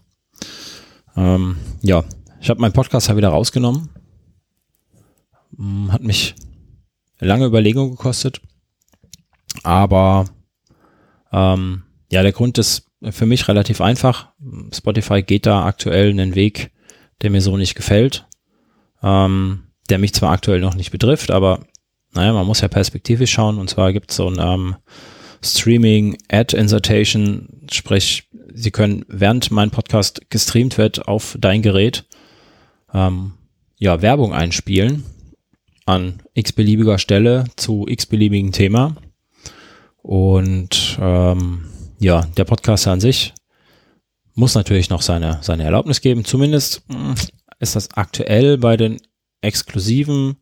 Ähm, 1.16 1.57
ja, 1.83 2.05
ich 2.40 2.50
habe 2.50 2.61
meinen 2.61 2.72
Podcast 2.72 3.09
ja 3.09 3.16
wieder 3.16 3.31
rausgenommen. 3.31 3.88
Hm, 5.57 5.93
hat 5.93 6.03
mich 6.03 6.35
lange 7.19 7.47
Überlegung 7.47 7.90
gekostet. 7.90 8.40
Aber 9.62 10.27
ähm, 11.33 11.85
ja, 12.11 12.23
der 12.23 12.33
Grund 12.33 12.59
ist 12.59 12.90
für 13.11 13.27
mich 13.27 13.49
relativ 13.49 13.81
einfach. 13.81 14.33
Spotify 14.73 15.23
geht 15.23 15.47
da 15.47 15.64
aktuell 15.64 16.11
einen 16.11 16.35
Weg, 16.35 16.73
der 17.23 17.31
mir 17.31 17.40
so 17.40 17.57
nicht 17.57 17.75
gefällt, 17.75 18.27
ähm, 19.03 19.64
der 19.90 19.99
mich 19.99 20.14
zwar 20.14 20.33
aktuell 20.33 20.61
noch 20.61 20.75
nicht 20.75 20.90
betrifft, 20.90 21.31
aber 21.31 21.67
naja, 22.14 22.33
man 22.33 22.47
muss 22.47 22.61
ja 22.61 22.69
perspektivisch 22.69 23.33
schauen. 23.33 23.59
Und 23.59 23.69
zwar 23.69 23.93
gibt 23.93 24.11
es 24.11 24.17
so 24.17 24.29
ein 24.29 24.38
ähm, 24.38 24.77
Streaming 25.43 26.17
Ad 26.31 26.57
Insertation, 26.57 27.49
sprich, 27.71 28.29
Sie 28.57 28.71
können 28.71 29.05
während 29.09 29.51
mein 29.51 29.71
Podcast 29.71 30.31
gestreamt 30.31 30.79
wird 30.79 31.09
auf 31.09 31.37
dein 31.40 31.61
Gerät, 31.61 32.07
ähm, 32.93 33.33
ja, 33.79 34.01
Werbung 34.01 34.33
einspielen 34.33 35.05
an 35.87 36.23
x-beliebiger 36.35 36.99
Stelle 36.99 37.44
zu 37.57 37.87
x-beliebigen 37.88 38.53
Thema. 38.53 38.97
Und 40.03 40.99
ähm, 41.01 41.64
ja, 41.99 42.23
der 42.37 42.44
Podcaster 42.44 42.92
an 42.92 43.01
sich 43.01 43.35
muss 44.35 44.55
natürlich 44.55 44.90
noch 44.90 45.03
seine, 45.03 45.38
seine 45.42 45.64
Erlaubnis 45.64 46.01
geben. 46.01 46.25
Zumindest 46.25 46.83
hm, 46.88 47.14
ist 47.61 47.77
das 47.77 47.94
aktuell 47.94 48.59
bei 48.59 48.77
den 48.77 49.01
exklusiven 49.40 50.37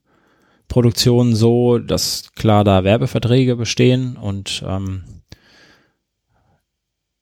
Produktionen 0.68 1.35
so, 1.35 1.78
dass 1.78 2.33
klar 2.35 2.64
da 2.64 2.85
Werbeverträge 2.85 3.57
bestehen 3.57 4.16
und 4.16 4.64
ähm, 4.66 5.05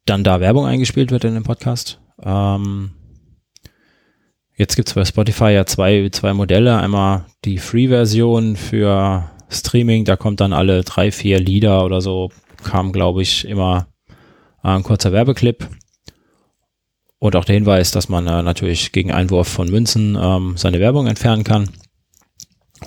dann 0.06 0.24
da 0.24 0.40
Werbung 0.40 0.66
eingespielt 0.66 1.10
wird 1.10 1.24
in 1.24 1.34
dem 1.34 1.42
Podcast. 1.42 2.00
Ähm, 2.22 2.92
jetzt 4.60 4.76
gibt 4.76 4.88
es 4.88 4.94
bei 4.94 5.06
Spotify 5.06 5.52
ja 5.52 5.64
zwei, 5.64 6.10
zwei 6.10 6.34
Modelle. 6.34 6.78
Einmal 6.78 7.24
die 7.46 7.56
Free-Version 7.56 8.56
für 8.56 9.24
Streaming, 9.48 10.04
da 10.04 10.16
kommt 10.16 10.40
dann 10.40 10.52
alle 10.52 10.84
drei, 10.84 11.10
vier 11.10 11.40
Lieder 11.40 11.82
oder 11.84 12.02
so, 12.02 12.30
kam 12.62 12.92
glaube 12.92 13.22
ich 13.22 13.46
immer 13.46 13.86
ein 14.62 14.82
kurzer 14.82 15.12
Werbeclip. 15.12 15.66
Und 17.18 17.36
auch 17.36 17.46
der 17.46 17.54
Hinweis, 17.54 17.90
dass 17.90 18.10
man 18.10 18.26
äh, 18.26 18.42
natürlich 18.42 18.92
gegen 18.92 19.12
Einwurf 19.12 19.48
von 19.48 19.70
Münzen 19.70 20.16
ähm, 20.20 20.54
seine 20.56 20.78
Werbung 20.78 21.06
entfernen 21.06 21.44
kann. 21.44 21.70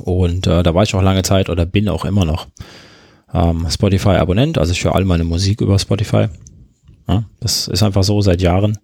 Und 0.03 0.45
äh, 0.45 0.61
da 0.61 0.75
war 0.75 0.83
ich 0.83 0.93
auch 0.93 1.01
lange 1.01 1.23
Zeit 1.23 1.49
oder 1.49 1.65
bin 1.65 1.89
auch 1.89 2.05
immer 2.05 2.25
noch 2.25 2.47
ähm, 3.33 3.67
Spotify-Abonnent. 3.67 4.59
Also 4.59 4.73
ich 4.73 4.83
höre 4.83 4.95
all 4.95 5.05
meine 5.05 5.23
Musik 5.23 5.61
über 5.61 5.77
Spotify. 5.79 6.27
Ja, 7.07 7.25
das 7.39 7.67
ist 7.67 7.81
einfach 7.81 8.03
so 8.03 8.21
seit 8.21 8.41
Jahren. 8.43 8.77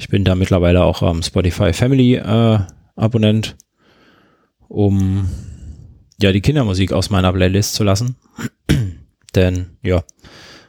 Ich 0.00 0.08
bin 0.08 0.24
da 0.24 0.34
mittlerweile 0.34 0.82
auch 0.82 1.02
ähm, 1.02 1.22
Spotify 1.22 1.74
Family 1.74 2.14
äh, 2.14 2.58
Abonnent, 2.96 3.54
um 4.66 5.28
ja 6.18 6.32
die 6.32 6.40
Kindermusik 6.40 6.94
aus 6.94 7.10
meiner 7.10 7.30
Playlist 7.34 7.74
zu 7.74 7.84
lassen. 7.84 8.16
Denn 9.34 9.76
ja, 9.82 10.02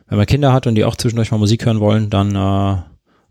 wenn 0.10 0.17
man 0.17 0.28
Kinder 0.28 0.52
hat 0.52 0.67
und 0.67 0.76
die 0.76 0.84
auch 0.84 0.98
zwischendurch 0.98 1.32
mal 1.32 1.38
Musik 1.38 1.65
hören 1.65 1.80
wollen, 1.80 2.10
dann 2.10 2.36
äh, 2.36 2.82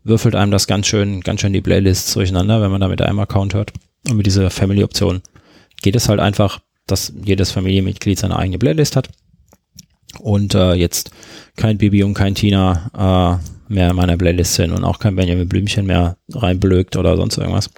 würfelt 0.03 0.33
einem 0.33 0.51
das 0.51 0.65
ganz 0.65 0.87
schön, 0.87 1.21
ganz 1.21 1.41
schön 1.41 1.53
die 1.53 1.61
Playlists 1.61 2.15
durcheinander, 2.15 2.63
wenn 2.63 2.71
man 2.71 2.81
da 2.81 2.87
mit 2.87 3.03
einem 3.03 3.19
Account 3.19 3.53
hört. 3.53 3.71
Und 4.09 4.17
mit 4.17 4.25
dieser 4.25 4.49
Family-Option 4.49 5.21
geht 5.83 5.95
es 5.95 6.09
halt 6.09 6.19
einfach, 6.19 6.61
dass 6.87 7.13
jedes 7.23 7.51
Familienmitglied 7.51 8.17
seine 8.17 8.37
eigene 8.37 8.57
Playlist 8.57 8.95
hat. 8.95 9.09
Und 10.19 10.55
äh, 10.55 10.73
jetzt 10.73 11.11
kein 11.57 11.77
Bibi 11.77 12.01
und 12.01 12.15
kein 12.15 12.33
Tina 12.33 13.37
äh, 13.39 13.60
mehr 13.71 13.89
in 13.89 13.95
meiner 13.95 14.17
Playlist 14.17 14.55
sind 14.55 14.71
und 14.71 14.83
auch 14.83 14.99
kein 14.99 15.15
Benjamin 15.15 15.49
Blümchen 15.49 15.85
mehr 15.85 16.17
reinblökt 16.33 16.95
oder 16.95 17.15
sonst 17.17 17.37
irgendwas. 17.37 17.69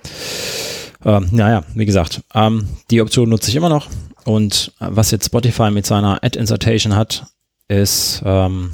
Ähm, 1.05 1.27
naja, 1.31 1.63
wie 1.75 1.85
gesagt, 1.85 2.21
ähm, 2.33 2.67
die 2.89 3.01
Option 3.01 3.29
nutze 3.29 3.49
ich 3.49 3.55
immer 3.55 3.69
noch. 3.69 3.87
Und 4.25 4.73
äh, 4.79 4.87
was 4.89 5.11
jetzt 5.11 5.25
Spotify 5.25 5.69
mit 5.71 5.85
seiner 5.85 6.23
Ad-Insertation 6.23 6.95
hat, 6.95 7.27
ist, 7.67 8.21
ähm, 8.25 8.71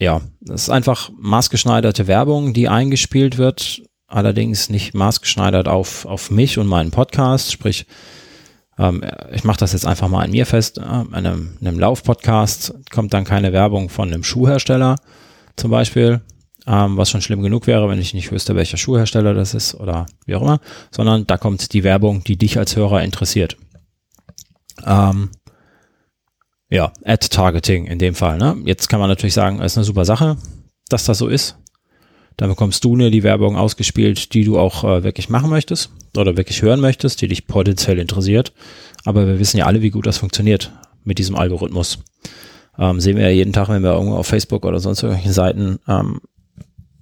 ja, 0.00 0.20
das 0.40 0.62
ist 0.62 0.70
einfach 0.70 1.10
maßgeschneiderte 1.18 2.06
Werbung, 2.06 2.52
die 2.52 2.68
eingespielt 2.68 3.38
wird 3.38 3.82
allerdings 4.08 4.70
nicht 4.70 4.94
maßgeschneidert 4.94 5.68
auf, 5.68 6.06
auf 6.06 6.30
mich 6.30 6.58
und 6.58 6.66
meinen 6.66 6.90
Podcast, 6.90 7.52
sprich, 7.52 7.86
ähm, 8.78 9.02
ich 9.32 9.44
mache 9.44 9.58
das 9.58 9.72
jetzt 9.72 9.86
einfach 9.86 10.08
mal 10.08 10.24
an 10.24 10.30
mir 10.30 10.46
fest, 10.46 10.78
äh, 10.78 10.82
in 10.82 11.14
einem, 11.14 11.56
einem 11.60 11.78
Lauf-Podcast 11.78 12.74
kommt 12.90 13.12
dann 13.12 13.24
keine 13.24 13.52
Werbung 13.52 13.88
von 13.88 14.08
einem 14.08 14.24
Schuhhersteller 14.24 14.96
zum 15.56 15.70
Beispiel, 15.70 16.20
ähm, 16.66 16.96
was 16.96 17.10
schon 17.10 17.22
schlimm 17.22 17.42
genug 17.42 17.66
wäre, 17.66 17.88
wenn 17.88 17.98
ich 17.98 18.14
nicht 18.14 18.30
wüsste, 18.30 18.54
welcher 18.54 18.76
Schuhhersteller 18.76 19.34
das 19.34 19.54
ist 19.54 19.74
oder 19.74 20.06
wie 20.26 20.34
auch 20.36 20.42
immer, 20.42 20.60
sondern 20.90 21.26
da 21.26 21.36
kommt 21.36 21.72
die 21.72 21.84
Werbung, 21.84 22.22
die 22.24 22.36
dich 22.36 22.58
als 22.58 22.76
Hörer 22.76 23.02
interessiert. 23.02 23.56
Ähm, 24.84 25.30
ja, 26.70 26.92
Ad-Targeting 27.04 27.86
in 27.86 27.98
dem 27.98 28.14
Fall. 28.14 28.38
Ne? 28.38 28.56
Jetzt 28.64 28.88
kann 28.88 29.00
man 29.00 29.08
natürlich 29.08 29.34
sagen, 29.34 29.60
ist 29.60 29.76
eine 29.76 29.84
super 29.84 30.04
Sache, 30.04 30.36
dass 30.88 31.04
das 31.04 31.18
so 31.18 31.28
ist. 31.28 31.56
Dann 32.38 32.48
bekommst 32.48 32.84
du 32.84 32.96
nur 32.96 33.10
die 33.10 33.24
Werbung 33.24 33.56
ausgespielt, 33.56 34.32
die 34.32 34.44
du 34.44 34.58
auch 34.58 34.84
äh, 34.84 35.02
wirklich 35.02 35.28
machen 35.28 35.50
möchtest 35.50 35.90
oder 36.16 36.36
wirklich 36.36 36.62
hören 36.62 36.80
möchtest, 36.80 37.20
die 37.20 37.28
dich 37.28 37.46
potenziell 37.46 37.98
interessiert. 37.98 38.52
Aber 39.04 39.26
wir 39.26 39.38
wissen 39.38 39.58
ja 39.58 39.66
alle, 39.66 39.82
wie 39.82 39.90
gut 39.90 40.06
das 40.06 40.18
funktioniert 40.18 40.72
mit 41.04 41.18
diesem 41.18 41.34
Algorithmus. 41.36 41.98
Ähm, 42.78 43.00
sehen 43.00 43.16
wir 43.16 43.24
ja 43.24 43.30
jeden 43.30 43.52
Tag, 43.52 43.68
wenn 43.68 43.82
wir 43.82 43.92
irgendwo 43.92 44.16
auf 44.16 44.28
Facebook 44.28 44.64
oder 44.64 44.78
sonst 44.78 45.02
irgendwelchen 45.02 45.32
Seiten 45.32 45.78
ähm, 45.88 46.20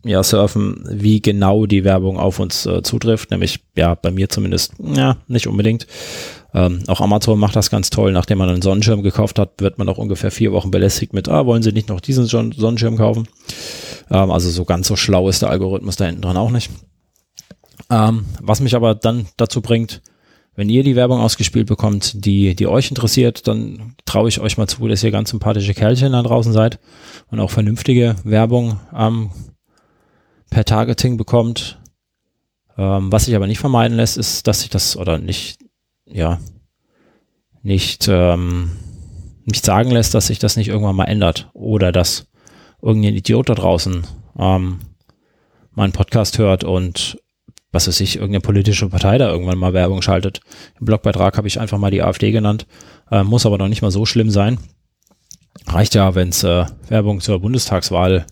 ja, 0.04 0.22
surfen, 0.22 0.84
wie 0.90 1.20
genau 1.20 1.66
die 1.66 1.84
Werbung 1.84 2.18
auf 2.18 2.38
uns 2.38 2.64
äh, 2.64 2.82
zutrifft. 2.82 3.30
Nämlich, 3.30 3.60
ja, 3.76 3.94
bei 3.94 4.10
mir 4.10 4.30
zumindest, 4.30 4.72
ja, 4.78 5.18
nicht 5.28 5.48
unbedingt. 5.48 5.86
Ähm, 6.54 6.82
auch 6.86 7.02
Amazon 7.02 7.38
macht 7.38 7.56
das 7.56 7.68
ganz 7.68 7.90
toll. 7.90 8.12
Nachdem 8.12 8.38
man 8.38 8.48
einen 8.48 8.62
Sonnenschirm 8.62 9.02
gekauft 9.02 9.38
hat, 9.38 9.60
wird 9.60 9.76
man 9.76 9.88
auch 9.90 9.98
ungefähr 9.98 10.30
vier 10.30 10.52
Wochen 10.52 10.70
belästigt 10.70 11.12
mit, 11.12 11.28
ah, 11.28 11.44
wollen 11.44 11.62
Sie 11.62 11.72
nicht 11.72 11.90
noch 11.90 12.00
diesen 12.00 12.24
Sonnenschirm 12.24 12.96
kaufen? 12.96 13.28
Ähm, 14.10 14.30
also 14.30 14.50
so 14.50 14.64
ganz 14.64 14.88
so 14.88 14.96
schlau 14.96 15.28
ist 15.28 15.42
der 15.42 15.50
Algorithmus 15.50 15.96
da 15.96 16.06
hinten 16.06 16.22
dran 16.22 16.36
auch 16.36 16.50
nicht. 16.50 16.70
Ähm, 17.90 18.26
was 18.40 18.60
mich 18.60 18.74
aber 18.74 18.94
dann 18.94 19.26
dazu 19.36 19.60
bringt, 19.60 20.02
wenn 20.56 20.70
ihr 20.70 20.82
die 20.82 20.96
Werbung 20.96 21.20
ausgespielt 21.20 21.66
bekommt, 21.66 22.24
die, 22.24 22.56
die 22.56 22.66
euch 22.66 22.88
interessiert, 22.88 23.46
dann 23.46 23.94
traue 24.06 24.28
ich 24.28 24.40
euch 24.40 24.56
mal 24.56 24.66
zu, 24.66 24.88
dass 24.88 25.04
ihr 25.04 25.10
ganz 25.10 25.30
sympathische 25.30 25.74
Kerlchen 25.74 26.12
da 26.12 26.22
draußen 26.22 26.52
seid 26.52 26.80
und 27.30 27.40
auch 27.40 27.50
vernünftige 27.50 28.16
Werbung 28.24 28.80
ähm, 28.96 29.30
per 30.50 30.64
Targeting 30.64 31.18
bekommt. 31.18 31.78
Ähm, 32.78 33.12
was 33.12 33.26
sich 33.26 33.36
aber 33.36 33.46
nicht 33.46 33.58
vermeiden 33.58 33.96
lässt, 33.96 34.16
ist, 34.16 34.46
dass 34.46 34.60
sich 34.60 34.70
das 34.70 34.96
oder 34.96 35.18
nicht, 35.18 35.58
ja, 36.06 36.40
nicht, 37.62 38.08
ähm, 38.08 38.72
nicht 39.44 39.64
sagen 39.64 39.90
lässt, 39.90 40.14
dass 40.14 40.28
sich 40.28 40.38
das 40.38 40.56
nicht 40.56 40.68
irgendwann 40.68 40.96
mal 40.96 41.04
ändert 41.04 41.50
oder 41.52 41.92
dass 41.92 42.28
irgendein 42.86 43.16
Idiot 43.16 43.48
da 43.48 43.54
draußen 43.54 44.06
ähm, 44.38 44.78
meinen 45.72 45.92
Podcast 45.92 46.38
hört 46.38 46.62
und 46.62 47.18
was 47.72 47.88
weiß 47.88 48.00
ich, 48.00 48.16
irgendeine 48.16 48.40
politische 48.40 48.88
Partei 48.88 49.18
da 49.18 49.28
irgendwann 49.28 49.58
mal 49.58 49.74
Werbung 49.74 50.00
schaltet. 50.02 50.40
Im 50.78 50.86
Blogbeitrag 50.86 51.36
habe 51.36 51.48
ich 51.48 51.60
einfach 51.60 51.78
mal 51.78 51.90
die 51.90 52.02
AfD 52.02 52.30
genannt, 52.30 52.66
äh, 53.10 53.24
muss 53.24 53.44
aber 53.44 53.58
noch 53.58 53.68
nicht 53.68 53.82
mal 53.82 53.90
so 53.90 54.06
schlimm 54.06 54.30
sein. 54.30 54.58
Reicht 55.66 55.94
ja, 55.94 56.14
wenn 56.14 56.28
es 56.28 56.44
äh, 56.44 56.64
Werbung 56.88 57.20
zur 57.20 57.40
Bundestagswahl 57.40 58.24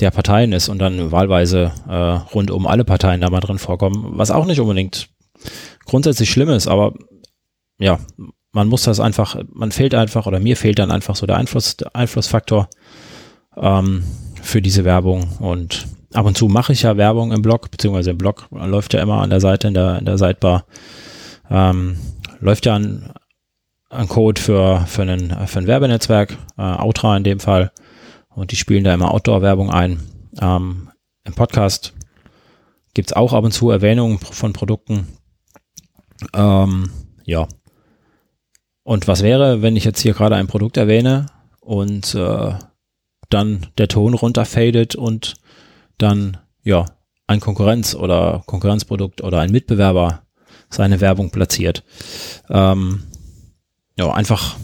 der 0.00 0.10
Parteien 0.10 0.52
ist 0.52 0.68
und 0.68 0.78
dann 0.78 1.10
wahlweise 1.10 1.72
äh, 1.88 1.94
rund 2.34 2.50
um 2.50 2.66
alle 2.66 2.84
Parteien 2.84 3.22
da 3.22 3.30
mal 3.30 3.40
drin 3.40 3.58
vorkommen, 3.58 4.18
was 4.18 4.30
auch 4.30 4.44
nicht 4.44 4.60
unbedingt 4.60 5.08
grundsätzlich 5.86 6.30
schlimm 6.30 6.50
ist, 6.50 6.68
aber 6.68 6.94
ja, 7.78 7.98
man 8.52 8.68
muss 8.68 8.84
das 8.84 9.00
einfach, 9.00 9.42
man 9.52 9.72
fehlt 9.72 9.94
einfach 9.94 10.26
oder 10.26 10.38
mir 10.38 10.56
fehlt 10.56 10.78
dann 10.78 10.90
einfach 10.90 11.16
so 11.16 11.26
der 11.26 11.36
Einfluss, 11.36 11.76
der 11.78 11.96
Einflussfaktor 11.96 12.68
ähm, 13.56 14.04
für 14.40 14.62
diese 14.62 14.84
Werbung. 14.84 15.28
Und 15.38 15.86
ab 16.12 16.26
und 16.26 16.36
zu 16.36 16.48
mache 16.48 16.72
ich 16.72 16.82
ja 16.82 16.96
Werbung 16.96 17.32
im 17.32 17.42
Blog, 17.42 17.70
beziehungsweise 17.70 18.10
im 18.10 18.18
Blog 18.18 18.48
läuft 18.50 18.94
ja 18.94 19.02
immer 19.02 19.22
an 19.22 19.30
der 19.30 19.40
Seite, 19.40 19.68
in 19.68 19.74
der, 19.74 19.98
in 19.98 20.04
der 20.04 20.18
Sidebar, 20.18 20.66
ähm, 21.50 21.98
läuft 22.40 22.66
ja 22.66 22.76
ein, 22.76 23.12
ein 23.90 24.08
Code 24.08 24.40
für, 24.40 24.84
für, 24.86 25.02
einen, 25.02 25.46
für 25.46 25.58
ein 25.58 25.66
Werbenetzwerk, 25.66 26.36
äh, 26.56 26.62
Outra 26.62 27.16
in 27.16 27.24
dem 27.24 27.40
Fall. 27.40 27.72
Und 28.34 28.50
die 28.50 28.56
spielen 28.56 28.84
da 28.84 28.94
immer 28.94 29.12
Outdoor-Werbung 29.12 29.70
ein. 29.70 30.00
Ähm, 30.40 30.90
Im 31.24 31.34
Podcast 31.34 31.92
gibt 32.94 33.10
es 33.10 33.16
auch 33.16 33.32
ab 33.32 33.44
und 33.44 33.52
zu 33.52 33.70
Erwähnungen 33.70 34.18
von 34.18 34.52
Produkten. 34.52 35.06
Ähm, 36.34 36.90
ja. 37.24 37.46
Und 38.84 39.06
was 39.06 39.22
wäre, 39.22 39.62
wenn 39.62 39.76
ich 39.76 39.84
jetzt 39.84 40.00
hier 40.00 40.14
gerade 40.14 40.36
ein 40.36 40.46
Produkt 40.46 40.76
erwähne 40.76 41.26
und 41.60 42.14
äh, 42.14 42.54
dann 43.32 43.66
der 43.78 43.88
Ton 43.88 44.14
runterfadet 44.14 44.94
und 44.94 45.34
dann, 45.98 46.38
ja, 46.62 46.86
ein 47.26 47.40
Konkurrenz 47.40 47.94
oder 47.94 48.42
Konkurrenzprodukt 48.46 49.22
oder 49.22 49.40
ein 49.40 49.52
Mitbewerber 49.52 50.22
seine 50.68 51.00
Werbung 51.00 51.30
platziert. 51.30 51.84
Ähm, 52.50 53.04
ja, 53.98 54.10
einfach, 54.12 54.56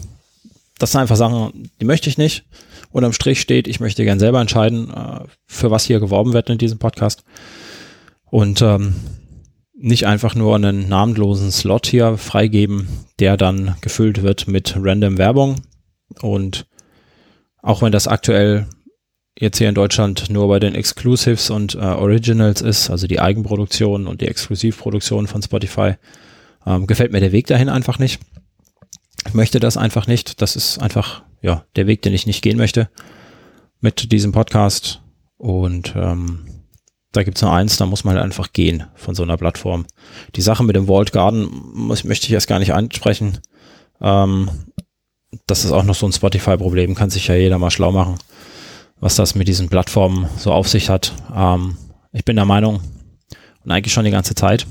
das 0.77 0.91
sind 0.91 1.01
einfach 1.01 1.15
Sachen, 1.15 1.71
die 1.79 1.85
möchte 1.85 2.09
ich 2.09 2.17
nicht. 2.17 2.45
Unterm 2.91 3.13
Strich 3.13 3.39
steht, 3.39 3.67
ich 3.67 3.79
möchte 3.79 4.03
gern 4.03 4.19
selber 4.19 4.41
entscheiden, 4.41 4.91
äh, 4.91 5.21
für 5.45 5.71
was 5.71 5.85
hier 5.85 5.99
geworben 5.99 6.33
wird 6.33 6.49
in 6.49 6.57
diesem 6.57 6.79
Podcast. 6.79 7.23
Und 8.25 8.61
ähm, 8.61 8.95
nicht 9.73 10.05
einfach 10.05 10.35
nur 10.35 10.55
einen 10.55 10.89
namenlosen 10.89 11.51
Slot 11.51 11.87
hier 11.87 12.17
freigeben, 12.17 12.87
der 13.19 13.37
dann 13.37 13.75
gefüllt 13.81 14.23
wird 14.23 14.47
mit 14.47 14.75
random 14.77 15.17
Werbung 15.17 15.55
und 16.21 16.67
auch 17.61 17.81
wenn 17.81 17.91
das 17.91 18.07
aktuell 18.07 18.67
jetzt 19.37 19.57
hier 19.57 19.69
in 19.69 19.75
Deutschland 19.75 20.29
nur 20.29 20.47
bei 20.47 20.59
den 20.59 20.75
Exclusives 20.75 21.49
und 21.49 21.75
äh, 21.75 21.79
Originals 21.79 22.61
ist, 22.61 22.89
also 22.89 23.07
die 23.07 23.19
Eigenproduktion 23.19 24.07
und 24.07 24.21
die 24.21 24.27
Exklusivproduktion 24.27 25.27
von 25.27 25.41
Spotify, 25.41 25.93
ähm, 26.65 26.87
gefällt 26.87 27.11
mir 27.11 27.21
der 27.21 27.31
Weg 27.31 27.47
dahin 27.47 27.69
einfach 27.69 27.99
nicht. 27.99 28.19
Ich 29.27 29.33
möchte 29.33 29.59
das 29.59 29.77
einfach 29.77 30.07
nicht. 30.07 30.41
Das 30.41 30.55
ist 30.55 30.79
einfach, 30.79 31.23
ja, 31.41 31.65
der 31.75 31.87
Weg, 31.87 32.01
den 32.01 32.13
ich 32.13 32.25
nicht 32.25 32.41
gehen 32.41 32.57
möchte 32.57 32.89
mit 33.81 34.11
diesem 34.11 34.31
Podcast. 34.31 35.01
Und 35.37 35.93
ähm, 35.95 36.45
da 37.11 37.23
gibt's 37.23 37.41
nur 37.41 37.53
eins, 37.53 37.77
da 37.77 37.85
muss 37.85 38.03
man 38.03 38.15
halt 38.15 38.23
einfach 38.23 38.53
gehen 38.53 38.85
von 38.95 39.15
so 39.15 39.23
einer 39.23 39.37
Plattform. 39.37 39.85
Die 40.35 40.41
Sache 40.41 40.63
mit 40.63 40.75
dem 40.75 40.87
Walled 40.87 41.11
Garden 41.11 41.49
muss, 41.73 42.03
möchte 42.03 42.27
ich 42.27 42.33
erst 42.33 42.47
gar 42.47 42.59
nicht 42.59 42.73
ansprechen. 42.73 43.39
Ähm, 44.01 44.49
das 45.47 45.65
ist 45.65 45.71
auch 45.71 45.83
noch 45.83 45.95
so 45.95 46.05
ein 46.05 46.11
Spotify-Problem, 46.11 46.95
kann 46.95 47.09
sich 47.09 47.27
ja 47.27 47.35
jeder 47.35 47.57
mal 47.57 47.71
schlau 47.71 47.91
machen, 47.91 48.15
was 48.99 49.15
das 49.15 49.35
mit 49.35 49.47
diesen 49.47 49.69
Plattformen 49.69 50.27
so 50.37 50.51
auf 50.51 50.67
sich 50.67 50.89
hat. 50.89 51.13
Ähm, 51.35 51.77
ich 52.11 52.25
bin 52.25 52.35
der 52.35 52.45
Meinung, 52.45 52.81
und 53.63 53.71
eigentlich 53.71 53.93
schon 53.93 54.05
die 54.05 54.11
ganze 54.11 54.35
Zeit, 54.35 54.65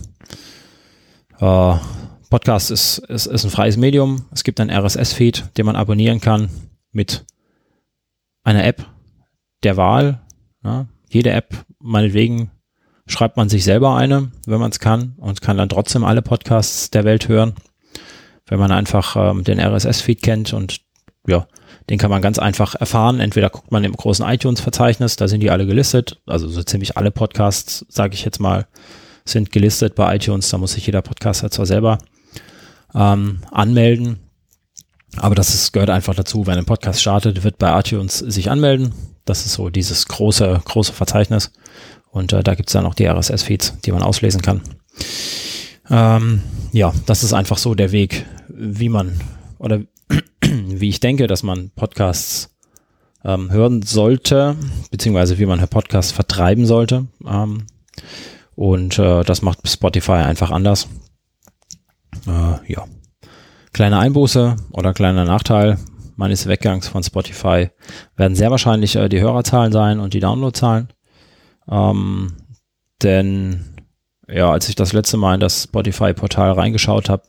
äh, 1.41 1.75
Podcast 2.31 2.71
ist, 2.71 2.99
ist, 2.99 3.27
ist 3.27 3.45
ein 3.45 3.51
freies 3.51 3.77
Medium. 3.77 4.27
Es 4.33 4.45
gibt 4.45 4.61
einen 4.61 4.71
RSS-Feed, 4.71 5.57
den 5.57 5.65
man 5.65 5.77
abonnieren 5.77 6.21
kann 6.21 6.51
mit 6.93 7.25
einer 8.43 8.65
App 8.65 8.85
der 9.63 9.77
Wahl. 9.77 10.21
Ja, 10.63 10.87
jede 11.09 11.31
App, 11.31 11.65
meinetwegen, 11.79 12.51
schreibt 13.07 13.39
man 13.39 13.49
sich 13.49 13.65
selber 13.65 13.97
eine, 13.97 14.31
wenn 14.47 14.61
man 14.61 14.71
es 14.71 14.79
kann, 14.79 15.15
und 15.17 15.41
kann 15.41 15.57
dann 15.57 15.71
trotzdem 15.71 16.05
alle 16.05 16.21
Podcasts 16.21 16.91
der 16.91 17.05
Welt 17.05 17.29
hören. 17.29 17.55
Wenn 18.49 18.59
man 18.59 18.73
einfach 18.73 19.17
ähm, 19.17 19.45
den 19.45 19.61
RSS-Feed 19.61 20.23
kennt 20.23 20.53
und 20.53 20.81
ja, 21.27 21.47
den 21.91 21.99
kann 21.99 22.11
man 22.11 22.23
ganz 22.23 22.39
einfach 22.39 22.75
erfahren. 22.75 23.21
Entweder 23.21 23.51
guckt 23.51 23.71
man 23.71 23.85
im 23.85 23.93
großen 23.93 24.27
iTunes-Verzeichnis, 24.27 25.17
da 25.17 25.29
sind 25.29 25.41
die 25.41 25.51
alle 25.51 25.67
gelistet, 25.67 26.21
also 26.27 26.49
so 26.49 26.63
ziemlich 26.63 26.97
alle 26.97 27.11
Podcasts, 27.11 27.85
sage 27.89 28.15
ich 28.15 28.25
jetzt 28.25 28.41
mal, 28.41 28.67
sind 29.25 29.53
gelistet 29.53 29.95
bei 29.95 30.17
iTunes. 30.17 30.49
Da 30.49 30.59
muss 30.59 30.73
sich 30.73 30.87
jeder 30.87 31.03
Podcaster 31.03 31.51
zwar 31.51 31.67
selber 31.67 31.99
ähm, 32.95 33.41
anmelden, 33.51 34.19
aber 35.17 35.35
das 35.35 35.55
ist, 35.55 35.73
gehört 35.73 35.91
einfach 35.91 36.15
dazu. 36.15 36.47
Wenn 36.47 36.59
ein 36.59 36.65
Podcast 36.65 37.01
startet, 37.01 37.45
wird 37.45 37.59
bei 37.59 37.79
iTunes 37.79 38.19
sich 38.19 38.51
anmelden. 38.51 38.93
Das 39.25 39.47
ist 39.47 39.55
so 39.55 39.71
dieses 39.71 40.07
große, 40.09 40.61
große 40.65 40.93
Verzeichnis. 40.93 41.53
Und 42.11 42.33
äh, 42.33 42.43
da 42.43 42.55
gibt's 42.55 42.73
dann 42.73 42.87
auch 42.87 42.95
die 42.95 43.07
RSS-Feeds, 43.07 43.81
die 43.85 43.93
man 43.93 44.03
auslesen 44.03 44.43
kann. 44.43 44.63
Ähm, 45.91 46.43
ja, 46.73 46.93
das 47.07 47.23
ist 47.23 47.33
einfach 47.33 47.59
so 47.59 47.75
der 47.75 47.93
Weg, 47.93 48.27
wie 48.59 48.89
man 48.89 49.21
oder 49.59 49.81
wie 50.43 50.89
ich 50.89 51.01
denke, 51.01 51.27
dass 51.27 51.43
man 51.43 51.71
Podcasts 51.71 52.57
ähm, 53.25 53.51
hören 53.51 53.83
sollte, 53.83 54.57
beziehungsweise 54.91 55.39
wie 55.39 55.47
man 55.47 55.67
Podcasts 55.69 56.13
vertreiben 56.13 56.67
sollte. 56.67 57.07
Ähm, 57.27 57.67
und 58.55 58.99
äh, 58.99 59.23
das 59.25 59.43
macht 59.43 59.69
Spotify 59.69 60.13
einfach 60.13 60.51
anders. 60.51 60.89
Äh, 62.27 62.73
ja. 62.73 62.85
Kleine 63.73 63.99
Einbuße 63.99 64.57
oder 64.73 64.95
kleiner 64.95 65.25
Nachteil 65.25 65.79
meines 66.17 66.49
Weggangs 66.49 66.89
von 66.89 67.05
Spotify 67.05 67.71
werden 68.17 68.35
sehr 68.35 68.51
wahrscheinlich 68.51 68.97
äh, 68.97 69.09
die 69.09 69.21
Hörerzahlen 69.21 69.73
sein 69.73 70.01
und 70.01 70.15
die 70.15 70.21
Downloadzahlen. 70.21 70.89
Ähm, 71.71 72.33
denn 73.03 73.77
ja, 74.27 74.51
als 74.51 74.69
ich 74.69 74.75
das 74.75 74.93
letzte 74.93 75.17
Mal 75.17 75.35
in 75.35 75.41
das 75.41 75.65
Spotify-Portal 75.65 76.53
reingeschaut 76.53 77.09
habe, 77.09 77.23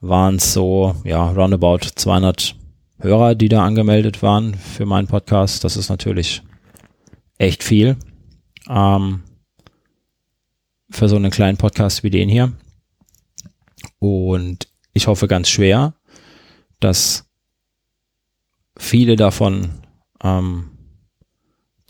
waren 0.00 0.36
es 0.36 0.52
so, 0.52 0.94
ja, 1.04 1.30
roundabout 1.30 1.78
200 1.94 2.56
Hörer, 2.98 3.34
die 3.34 3.48
da 3.48 3.64
angemeldet 3.64 4.22
waren 4.22 4.54
für 4.54 4.86
meinen 4.86 5.06
Podcast. 5.06 5.64
Das 5.64 5.76
ist 5.76 5.90
natürlich 5.90 6.42
echt 7.38 7.62
viel 7.62 7.96
ähm, 8.68 9.22
für 10.90 11.08
so 11.08 11.16
einen 11.16 11.30
kleinen 11.30 11.58
Podcast 11.58 12.02
wie 12.02 12.10
den 12.10 12.28
hier. 12.28 12.52
Und 13.98 14.68
ich 14.92 15.06
hoffe 15.06 15.28
ganz 15.28 15.48
schwer, 15.48 15.94
dass 16.80 17.28
viele 18.76 19.16
davon 19.16 19.70
ähm, 20.22 20.70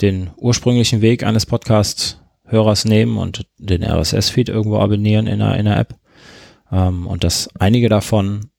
den 0.01 0.31
ursprünglichen 0.37 1.01
Weg 1.01 1.23
eines 1.23 1.47
Podcast-Hörers 1.47 2.85
nehmen 2.85 3.17
und 3.17 3.47
den 3.59 3.83
RSS-Feed 3.83 4.49
irgendwo 4.49 4.79
abonnieren 4.79 5.27
in 5.27 5.41
einer, 5.41 5.59
in 5.59 5.67
einer 5.67 5.79
App. 5.79 5.97
Ähm, 6.71 7.07
und 7.07 7.25
dass 7.25 7.49
einige 7.59 7.89
davon, 7.89 8.51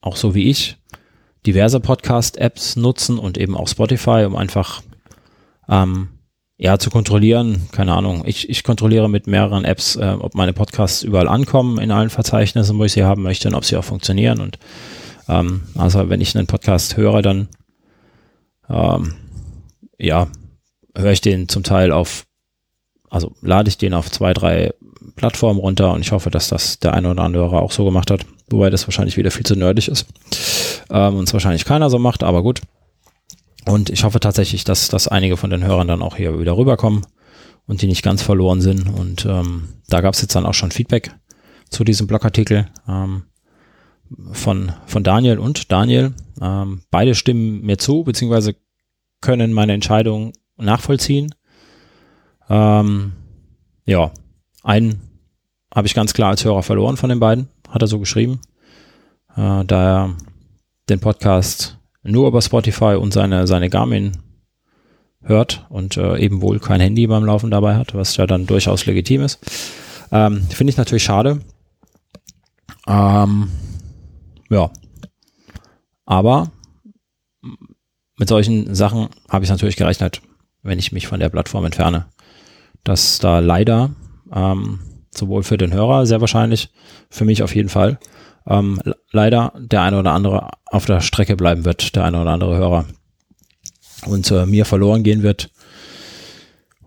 auch 0.00 0.16
so 0.16 0.34
wie 0.34 0.50
ich, 0.50 0.76
diverse 1.46 1.80
Podcast-Apps 1.80 2.76
nutzen 2.76 3.18
und 3.18 3.38
eben 3.38 3.56
auch 3.56 3.68
Spotify, 3.68 4.24
um 4.26 4.36
einfach 4.36 4.82
ähm, 5.68 6.08
ja, 6.56 6.78
zu 6.78 6.90
kontrollieren, 6.90 7.68
keine 7.72 7.92
Ahnung. 7.92 8.22
Ich, 8.24 8.48
ich 8.48 8.62
kontrolliere 8.62 9.10
mit 9.10 9.26
mehreren 9.26 9.64
Apps, 9.64 9.96
äh, 9.96 10.16
ob 10.18 10.34
meine 10.34 10.52
Podcasts 10.52 11.02
überall 11.02 11.26
ankommen 11.26 11.78
in 11.78 11.90
allen 11.90 12.10
Verzeichnissen, 12.10 12.78
wo 12.78 12.84
ich 12.84 12.92
sie 12.92 13.02
haben 13.02 13.22
möchte 13.22 13.48
und 13.48 13.54
ob 13.54 13.64
sie 13.64 13.76
auch 13.76 13.84
funktionieren. 13.84 14.40
Und 14.40 14.58
ähm, 15.28 15.62
also 15.74 16.08
wenn 16.08 16.20
ich 16.20 16.36
einen 16.36 16.46
Podcast 16.46 16.96
höre, 16.96 17.20
dann 17.22 17.48
ähm, 18.68 19.14
ja, 19.98 20.28
höre 20.96 21.12
ich 21.12 21.20
den 21.20 21.48
zum 21.48 21.64
Teil 21.64 21.90
auf, 21.90 22.26
also 23.10 23.34
lade 23.40 23.68
ich 23.68 23.78
den 23.78 23.94
auf 23.94 24.10
zwei, 24.10 24.32
drei 24.32 24.72
Plattformen 25.16 25.60
runter 25.60 25.92
und 25.92 26.00
ich 26.00 26.12
hoffe, 26.12 26.30
dass 26.30 26.48
das 26.48 26.78
der 26.78 26.94
eine 26.94 27.10
oder 27.10 27.22
andere 27.22 27.50
auch 27.60 27.72
so 27.72 27.84
gemacht 27.84 28.10
hat, 28.10 28.24
wobei 28.50 28.70
das 28.70 28.86
wahrscheinlich 28.86 29.16
wieder 29.16 29.30
viel 29.30 29.44
zu 29.44 29.56
nerdig 29.56 29.88
ist 29.88 30.06
ähm, 30.90 31.16
und 31.16 31.24
es 31.24 31.32
wahrscheinlich 31.32 31.64
keiner 31.64 31.90
so 31.90 31.98
macht, 31.98 32.22
aber 32.22 32.42
gut. 32.42 32.60
Und 33.66 33.90
ich 33.90 34.04
hoffe 34.04 34.20
tatsächlich, 34.20 34.64
dass, 34.64 34.88
dass 34.88 35.08
einige 35.08 35.36
von 35.36 35.50
den 35.50 35.64
Hörern 35.64 35.88
dann 35.88 36.02
auch 36.02 36.16
hier 36.16 36.38
wieder 36.40 36.56
rüberkommen 36.56 37.06
und 37.66 37.82
die 37.82 37.86
nicht 37.86 38.02
ganz 38.02 38.22
verloren 38.22 38.60
sind. 38.60 38.88
Und 38.88 39.24
ähm, 39.24 39.68
da 39.88 40.00
gab 40.00 40.14
es 40.14 40.22
jetzt 40.22 40.34
dann 40.34 40.46
auch 40.46 40.54
schon 40.54 40.72
Feedback 40.72 41.14
zu 41.70 41.84
diesem 41.84 42.06
Blogartikel 42.06 42.66
ähm, 42.88 43.24
von, 44.32 44.72
von 44.86 45.04
Daniel 45.04 45.38
und 45.38 45.70
Daniel. 45.70 46.12
Ähm, 46.40 46.82
beide 46.90 47.14
stimmen 47.14 47.62
mir 47.62 47.78
zu, 47.78 48.04
beziehungsweise 48.04 48.56
können 49.20 49.52
meine 49.52 49.72
Entscheidung 49.74 50.32
nachvollziehen. 50.56 51.34
Ähm, 52.50 53.12
ja, 53.84 54.12
einen 54.62 55.00
habe 55.74 55.86
ich 55.86 55.94
ganz 55.94 56.12
klar 56.12 56.30
als 56.30 56.44
Hörer 56.44 56.62
verloren 56.62 56.96
von 56.96 57.08
den 57.08 57.20
beiden, 57.20 57.48
hat 57.68 57.82
er 57.82 57.88
so 57.88 57.98
geschrieben. 57.98 58.40
Äh, 59.36 59.64
da 59.64 60.06
er 60.06 60.16
den 60.88 61.00
Podcast 61.00 61.78
nur 62.02 62.28
über 62.28 62.42
Spotify 62.42 62.96
und 63.00 63.12
seine, 63.12 63.46
seine 63.46 63.70
Garmin 63.70 64.18
hört 65.22 65.66
und 65.68 65.96
äh, 65.96 66.18
eben 66.18 66.42
wohl 66.42 66.58
kein 66.58 66.80
Handy 66.80 67.06
beim 67.06 67.24
Laufen 67.24 67.50
dabei 67.50 67.76
hat, 67.76 67.94
was 67.94 68.16
ja 68.16 68.26
dann 68.26 68.46
durchaus 68.46 68.86
legitim 68.86 69.22
ist. 69.22 69.38
Ähm, 70.10 70.42
Finde 70.42 70.72
ich 70.72 70.76
natürlich 70.76 71.04
schade. 71.04 71.40
Ähm, 72.86 73.50
ja. 74.50 74.70
Aber 76.04 76.50
mit 78.18 78.28
solchen 78.28 78.74
Sachen 78.74 79.08
habe 79.28 79.44
ich 79.44 79.50
natürlich 79.50 79.76
gerechnet, 79.76 80.20
wenn 80.62 80.78
ich 80.78 80.92
mich 80.92 81.06
von 81.06 81.20
der 81.20 81.28
Plattform 81.28 81.64
entferne, 81.64 82.06
dass 82.84 83.18
da 83.18 83.38
leider 83.38 83.90
ähm, 84.34 84.80
sowohl 85.10 85.42
für 85.42 85.58
den 85.58 85.72
Hörer 85.72 86.06
sehr 86.06 86.20
wahrscheinlich, 86.20 86.70
für 87.10 87.24
mich 87.24 87.42
auf 87.42 87.54
jeden 87.54 87.68
Fall, 87.68 87.98
ähm, 88.46 88.80
leider 89.10 89.52
der 89.58 89.82
eine 89.82 89.98
oder 89.98 90.12
andere 90.12 90.50
auf 90.66 90.86
der 90.86 91.00
Strecke 91.00 91.36
bleiben 91.36 91.64
wird, 91.64 91.94
der 91.94 92.04
eine 92.04 92.20
oder 92.20 92.30
andere 92.30 92.56
Hörer. 92.56 92.86
Und 94.06 94.30
äh, 94.30 94.46
mir 94.46 94.64
verloren 94.64 95.04
gehen 95.04 95.22
wird. 95.22 95.50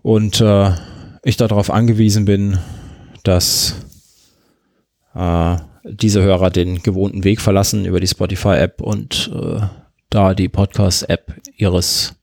Und 0.02 0.40
äh, 0.40 0.72
ich 1.22 1.36
darauf 1.36 1.70
angewiesen 1.70 2.26
bin, 2.26 2.58
dass 3.22 3.74
äh, 5.14 5.56
diese 5.84 6.22
Hörer 6.22 6.50
den 6.50 6.82
gewohnten 6.82 7.24
Weg 7.24 7.40
verlassen 7.40 7.86
über 7.86 8.00
die 8.00 8.06
Spotify-App 8.06 8.82
und 8.82 9.30
äh, 9.34 9.60
da 10.10 10.34
die 10.34 10.48
Podcast-App 10.48 11.34
ihres 11.56 12.16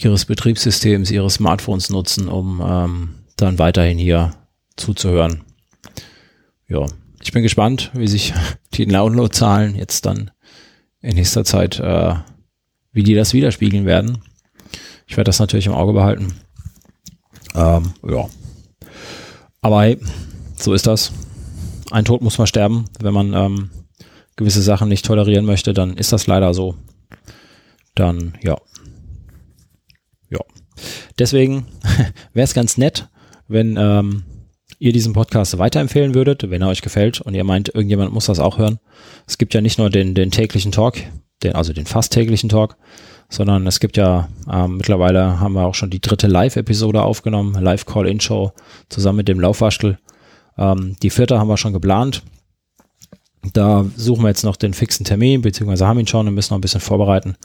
ihres 0.00 0.26
Betriebssystems, 0.26 1.10
ihres 1.10 1.34
Smartphones 1.34 1.90
nutzen, 1.90 2.28
um 2.28 2.62
ähm, 2.64 3.14
dann 3.40 3.58
weiterhin 3.58 3.98
hier 3.98 4.34
zuzuhören. 4.76 5.42
Ja, 6.68 6.86
ich 7.22 7.32
bin 7.32 7.42
gespannt, 7.42 7.90
wie 7.94 8.08
sich 8.08 8.34
die 8.74 8.86
Download-Zahlen 8.86 9.74
jetzt 9.74 10.06
dann 10.06 10.30
in 11.00 11.14
nächster 11.16 11.44
Zeit, 11.44 11.78
äh, 11.78 12.14
wie 12.92 13.02
die 13.02 13.14
das 13.14 13.32
widerspiegeln 13.32 13.86
werden. 13.86 14.18
Ich 15.06 15.16
werde 15.16 15.28
das 15.28 15.38
natürlich 15.38 15.66
im 15.66 15.72
Auge 15.72 15.92
behalten. 15.92 16.34
Ähm, 17.54 17.94
ja. 18.06 18.28
Aber 19.60 19.82
hey, 19.82 19.98
so 20.56 20.74
ist 20.74 20.86
das. 20.86 21.12
Ein 21.90 22.04
Tod 22.04 22.20
muss 22.20 22.38
man 22.38 22.46
sterben. 22.46 22.84
Wenn 23.00 23.14
man 23.14 23.32
ähm, 23.32 23.70
gewisse 24.36 24.62
Sachen 24.62 24.88
nicht 24.88 25.04
tolerieren 25.04 25.46
möchte, 25.46 25.72
dann 25.72 25.96
ist 25.96 26.12
das 26.12 26.26
leider 26.26 26.52
so. 26.52 26.76
Dann, 27.94 28.36
ja. 28.42 28.56
Ja. 30.30 30.40
Deswegen 31.18 31.66
wäre 32.32 32.44
es 32.44 32.54
ganz 32.54 32.76
nett, 32.76 33.08
wenn 33.48 33.76
ähm, 33.76 34.24
ihr 34.78 34.92
diesen 34.92 35.12
Podcast 35.12 35.58
weiterempfehlen 35.58 36.14
würdet, 36.14 36.50
wenn 36.50 36.62
er 36.62 36.68
euch 36.68 36.82
gefällt 36.82 37.20
und 37.20 37.34
ihr 37.34 37.44
meint, 37.44 37.68
irgendjemand 37.68 38.12
muss 38.12 38.26
das 38.26 38.38
auch 38.38 38.58
hören. 38.58 38.78
Es 39.26 39.38
gibt 39.38 39.54
ja 39.54 39.60
nicht 39.60 39.78
nur 39.78 39.90
den, 39.90 40.14
den 40.14 40.30
täglichen 40.30 40.72
Talk 40.72 40.96
den, 41.42 41.54
also 41.54 41.72
den 41.72 41.86
fast 41.86 42.12
täglichen 42.12 42.48
Talk, 42.48 42.76
sondern 43.28 43.66
es 43.66 43.80
gibt 43.80 43.96
ja 43.96 44.28
ähm, 44.50 44.78
mittlerweile 44.78 45.40
haben 45.40 45.54
wir 45.54 45.66
auch 45.66 45.74
schon 45.74 45.90
die 45.90 46.00
dritte 46.00 46.26
Live-Episode 46.26 47.02
aufgenommen, 47.02 47.54
Live-Call-In-Show 47.54 48.52
zusammen 48.88 49.18
mit 49.18 49.28
dem 49.28 49.40
Laufwaschel. 49.40 49.98
Ähm, 50.56 50.96
die 51.02 51.10
vierte 51.10 51.38
haben 51.38 51.48
wir 51.48 51.56
schon 51.56 51.72
geplant. 51.72 52.22
Da 53.52 53.84
suchen 53.96 54.22
wir 54.22 54.28
jetzt 54.28 54.44
noch 54.44 54.56
den 54.56 54.74
fixen 54.74 55.04
Termin, 55.04 55.42
beziehungsweise 55.42 55.86
haben 55.86 56.00
ihn 56.00 56.06
schon 56.06 56.26
und 56.26 56.34
müssen 56.34 56.52
noch 56.52 56.58
ein 56.58 56.62
bisschen 56.62 56.80
vorbereiten. 56.80 57.36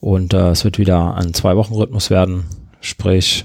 Und 0.00 0.32
äh, 0.32 0.50
es 0.50 0.64
wird 0.64 0.78
wieder 0.78 1.16
ein 1.16 1.34
Zwei-Wochen-Rhythmus 1.34 2.10
werden. 2.10 2.44
Sprich, 2.80 3.44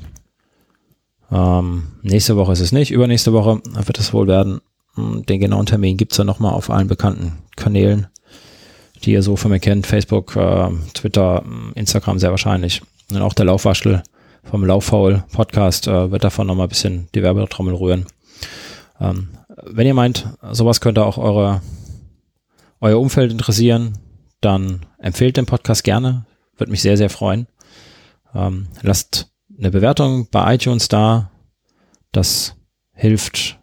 ähm, 1.34 1.84
nächste 2.04 2.36
Woche 2.36 2.52
ist 2.52 2.60
es 2.60 2.72
nicht, 2.72 2.92
übernächste 2.92 3.34
Woche 3.34 3.60
wird 3.64 4.00
es 4.00 4.14
wohl 4.14 4.28
werden. 4.28 4.62
Hm, 4.96 5.26
den 5.26 5.40
genauen 5.40 5.66
Termin 5.66 5.98
gibt 5.98 6.12
es 6.12 6.18
dann 6.18 6.28
nochmal 6.28 6.54
auf 6.54 6.70
allen 6.70 6.88
bekannten 6.88 7.40
Kanälen, 7.56 8.08
die 9.04 9.14
ihr 9.14 9.24
so 9.24 9.36
von 9.36 9.50
mir 9.50 9.60
kennt. 9.60 9.88
Facebook, 9.88 10.36
äh, 10.36 10.70
Twitter, 10.94 11.44
Instagram 11.74 12.20
sehr 12.20 12.30
wahrscheinlich. 12.30 12.82
Und 13.12 13.22
auch 13.22 13.34
der 13.34 13.46
Laufwaschel 13.46 14.04
vom 14.44 14.64
Lauffaul 14.64 15.24
Podcast 15.32 15.88
äh, 15.88 16.12
wird 16.12 16.24
davon 16.24 16.46
nochmal 16.46 16.68
ein 16.68 16.70
bisschen 16.70 17.08
die 17.16 17.24
Werbetrommel 17.24 17.74
rühren. 17.74 18.06
Ähm, 19.00 19.30
wenn 19.66 19.88
ihr 19.88 19.94
meint, 19.94 20.28
sowas 20.52 20.82
könnte 20.82 21.04
auch 21.04 21.18
eure, 21.18 21.62
euer 22.80 23.00
Umfeld 23.00 23.32
interessieren, 23.32 23.98
dann 24.42 24.86
empfehlt 25.00 25.38
den 25.38 25.46
Podcast 25.46 25.84
gerne. 25.84 26.26
Würde 26.58 26.72
mich 26.72 26.82
sehr, 26.82 26.98
sehr 26.98 27.10
freuen. 27.10 27.48
Ähm, 28.36 28.68
lasst 28.82 29.33
eine 29.64 29.72
Bewertung 29.72 30.28
bei 30.30 30.56
iTunes 30.56 30.90
da. 30.90 31.32
Das 32.12 32.56
hilft 32.94 33.60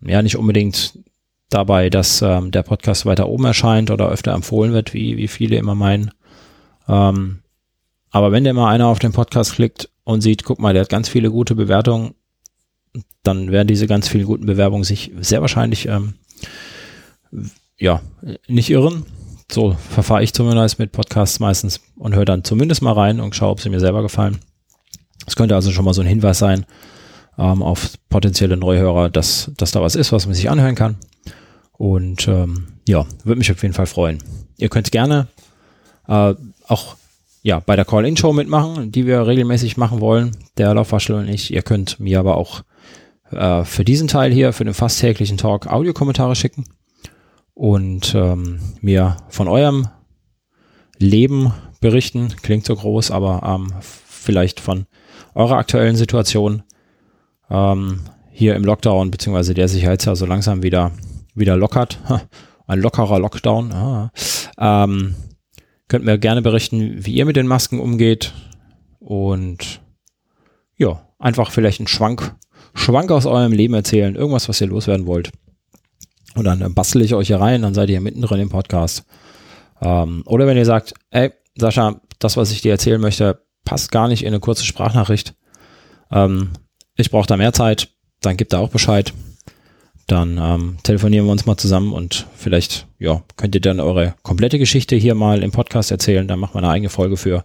ja 0.00 0.20
nicht 0.22 0.36
unbedingt 0.36 0.98
dabei, 1.50 1.88
dass 1.88 2.20
ähm, 2.20 2.50
der 2.50 2.62
Podcast 2.62 3.06
weiter 3.06 3.28
oben 3.28 3.44
erscheint 3.44 3.90
oder 3.90 4.08
öfter 4.08 4.32
empfohlen 4.32 4.72
wird, 4.72 4.92
wie, 4.92 5.16
wie 5.16 5.28
viele 5.28 5.56
immer 5.56 5.74
meinen. 5.74 6.10
Ähm, 6.88 7.42
aber 8.10 8.32
wenn 8.32 8.44
der 8.44 8.54
mal 8.54 8.70
einer 8.70 8.88
auf 8.88 8.98
den 8.98 9.12
Podcast 9.12 9.52
klickt 9.52 9.88
und 10.02 10.20
sieht, 10.20 10.44
guck 10.44 10.58
mal, 10.58 10.72
der 10.72 10.82
hat 10.82 10.88
ganz 10.88 11.08
viele 11.08 11.30
gute 11.30 11.54
Bewertungen, 11.54 12.14
dann 13.22 13.52
werden 13.52 13.68
diese 13.68 13.86
ganz 13.86 14.08
vielen 14.08 14.26
guten 14.26 14.46
Bewerbungen 14.46 14.84
sich 14.84 15.12
sehr 15.20 15.40
wahrscheinlich 15.40 15.86
ähm, 15.86 16.14
ja 17.78 18.02
nicht 18.48 18.70
irren. 18.70 19.06
So 19.50 19.76
verfahre 19.90 20.24
ich 20.24 20.32
zumindest 20.32 20.78
mit 20.78 20.92
Podcasts 20.92 21.38
meistens 21.38 21.80
und 21.96 22.14
höre 22.14 22.24
dann 22.24 22.44
zumindest 22.44 22.82
mal 22.82 22.92
rein 22.92 23.20
und 23.20 23.36
schaue, 23.36 23.50
ob 23.50 23.60
sie 23.60 23.70
mir 23.70 23.80
selber 23.80 24.02
gefallen. 24.02 24.40
Es 25.26 25.36
könnte 25.36 25.54
also 25.54 25.70
schon 25.70 25.84
mal 25.84 25.94
so 25.94 26.02
ein 26.02 26.06
Hinweis 26.06 26.38
sein 26.38 26.66
ähm, 27.38 27.62
auf 27.62 27.92
potenzielle 28.08 28.56
Neuhörer, 28.56 29.10
dass, 29.10 29.50
dass 29.56 29.72
da 29.72 29.82
was 29.82 29.96
ist, 29.96 30.12
was 30.12 30.26
man 30.26 30.34
sich 30.34 30.50
anhören 30.50 30.74
kann. 30.74 30.96
Und 31.72 32.28
ähm, 32.28 32.68
ja, 32.86 33.06
würde 33.24 33.38
mich 33.38 33.50
auf 33.50 33.62
jeden 33.62 33.74
Fall 33.74 33.86
freuen. 33.86 34.22
Ihr 34.56 34.68
könnt 34.68 34.92
gerne 34.92 35.28
äh, 36.06 36.34
auch 36.66 36.96
ja, 37.42 37.60
bei 37.60 37.76
der 37.76 37.84
Call-In-Show 37.84 38.32
mitmachen, 38.32 38.90
die 38.90 39.06
wir 39.06 39.26
regelmäßig 39.26 39.76
machen 39.76 40.00
wollen, 40.00 40.36
der 40.56 40.72
Laufwaschel 40.74 41.16
und 41.16 41.28
ich. 41.28 41.52
Ihr 41.52 41.62
könnt 41.62 42.00
mir 42.00 42.18
aber 42.18 42.36
auch 42.36 42.62
äh, 43.30 43.64
für 43.64 43.84
diesen 43.84 44.08
Teil 44.08 44.32
hier, 44.32 44.52
für 44.52 44.64
den 44.64 44.74
fast 44.74 45.00
täglichen 45.00 45.36
Talk, 45.36 45.66
Audiokommentare 45.66 46.36
schicken 46.36 46.64
und 47.52 48.14
ähm, 48.14 48.60
mir 48.80 49.16
von 49.28 49.48
eurem 49.48 49.88
Leben 50.98 51.52
berichten. 51.80 52.32
Klingt 52.42 52.64
so 52.64 52.76
groß, 52.76 53.10
aber 53.10 53.42
ähm, 53.44 53.74
vielleicht 53.80 54.60
von 54.60 54.86
eurer 55.34 55.56
aktuellen 55.56 55.96
Situation 55.96 56.62
ähm, 57.50 58.00
hier 58.30 58.56
im 58.56 58.64
Lockdown, 58.64 59.10
beziehungsweise 59.10 59.54
der 59.54 59.68
sich 59.68 59.82
jetzt 59.82 60.04
ja 60.04 60.14
so 60.14 60.26
langsam 60.26 60.62
wieder, 60.62 60.92
wieder 61.34 61.56
lockert. 61.56 61.98
Ein 62.66 62.80
lockerer 62.80 63.18
Lockdown. 63.18 63.72
Ah. 63.72 64.12
Ähm, 64.58 65.14
könnt 65.88 66.04
mir 66.04 66.18
gerne 66.18 66.40
berichten, 66.40 67.04
wie 67.04 67.12
ihr 67.12 67.26
mit 67.26 67.36
den 67.36 67.46
Masken 67.46 67.78
umgeht 67.78 68.32
und 69.00 69.82
ja, 70.76 71.06
einfach 71.18 71.50
vielleicht 71.50 71.80
einen 71.80 71.88
Schwank 71.88 72.34
Schwank 72.74 73.10
aus 73.10 73.24
eurem 73.24 73.52
Leben 73.52 73.74
erzählen, 73.74 74.16
irgendwas, 74.16 74.48
was 74.48 74.60
ihr 74.60 74.66
loswerden 74.66 75.06
wollt. 75.06 75.30
Und 76.34 76.44
dann 76.44 76.60
äh, 76.60 76.68
bastel 76.68 77.02
ich 77.02 77.14
euch 77.14 77.28
hier 77.28 77.40
rein, 77.40 77.62
dann 77.62 77.74
seid 77.74 77.88
ihr 77.88 78.00
mittendrin 78.00 78.40
im 78.40 78.48
Podcast. 78.48 79.04
Ähm, 79.80 80.22
oder 80.26 80.46
wenn 80.46 80.56
ihr 80.56 80.66
sagt, 80.66 80.94
ey, 81.10 81.32
Sascha, 81.56 82.00
das, 82.18 82.36
was 82.36 82.50
ich 82.50 82.62
dir 82.62 82.72
erzählen 82.72 83.00
möchte, 83.00 83.43
passt 83.64 83.90
gar 83.90 84.08
nicht 84.08 84.22
in 84.22 84.28
eine 84.28 84.40
kurze 84.40 84.64
Sprachnachricht. 84.64 85.34
Ähm, 86.10 86.50
ich 86.96 87.10
brauche 87.10 87.26
da 87.26 87.36
mehr 87.36 87.52
Zeit, 87.52 87.90
dann 88.20 88.36
gebt 88.36 88.52
da 88.52 88.58
auch 88.58 88.70
Bescheid. 88.70 89.12
Dann 90.06 90.38
ähm, 90.38 90.76
telefonieren 90.82 91.26
wir 91.26 91.32
uns 91.32 91.46
mal 91.46 91.56
zusammen 91.56 91.92
und 91.92 92.26
vielleicht, 92.36 92.86
ja, 92.98 93.22
könnt 93.36 93.54
ihr 93.54 93.60
dann 93.60 93.80
eure 93.80 94.14
komplette 94.22 94.58
Geschichte 94.58 94.96
hier 94.96 95.14
mal 95.14 95.42
im 95.42 95.50
Podcast 95.50 95.90
erzählen. 95.90 96.28
Da 96.28 96.36
machen 96.36 96.54
wir 96.54 96.58
eine 96.58 96.68
eigene 96.68 96.90
Folge 96.90 97.16
für. 97.16 97.44